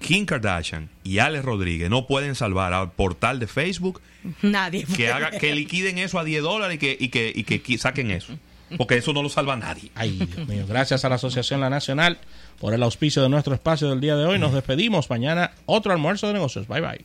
Kim 0.00 0.26
Kardashian 0.26 0.90
y 1.04 1.18
Alex 1.18 1.44
Rodríguez 1.44 1.88
no 1.88 2.06
pueden 2.06 2.34
salvar 2.34 2.72
al 2.72 2.90
portal 2.92 3.38
de 3.38 3.46
Facebook, 3.46 4.00
Nadie. 4.42 4.84
que 4.84 5.10
haga 5.10 5.30
que 5.30 5.54
liquiden 5.54 5.98
eso 5.98 6.18
a 6.18 6.24
10 6.24 6.42
dólares 6.42 6.76
y 6.76 6.78
que, 6.78 6.96
y 6.98 7.08
que, 7.08 7.32
y 7.34 7.44
que 7.44 7.78
saquen 7.78 8.10
eso. 8.10 8.36
Porque 8.76 8.96
eso 8.96 9.12
no 9.12 9.22
lo 9.22 9.28
salva 9.28 9.54
nadie. 9.56 9.90
Ay, 9.94 10.18
Dios 10.34 10.48
mío. 10.48 10.64
Gracias 10.66 11.04
a 11.04 11.08
la 11.08 11.16
Asociación 11.16 11.60
La 11.60 11.68
Nacional 11.70 12.18
por 12.58 12.72
el 12.72 12.82
auspicio 12.82 13.22
de 13.22 13.28
nuestro 13.28 13.54
espacio 13.54 13.90
del 13.90 14.00
día 14.00 14.16
de 14.16 14.24
hoy. 14.24 14.38
Nos 14.38 14.54
despedimos. 14.54 15.10
Mañana 15.10 15.52
otro 15.66 15.92
almuerzo 15.92 16.26
de 16.28 16.32
negocios. 16.32 16.66
Bye 16.66 16.80
bye. 16.80 17.04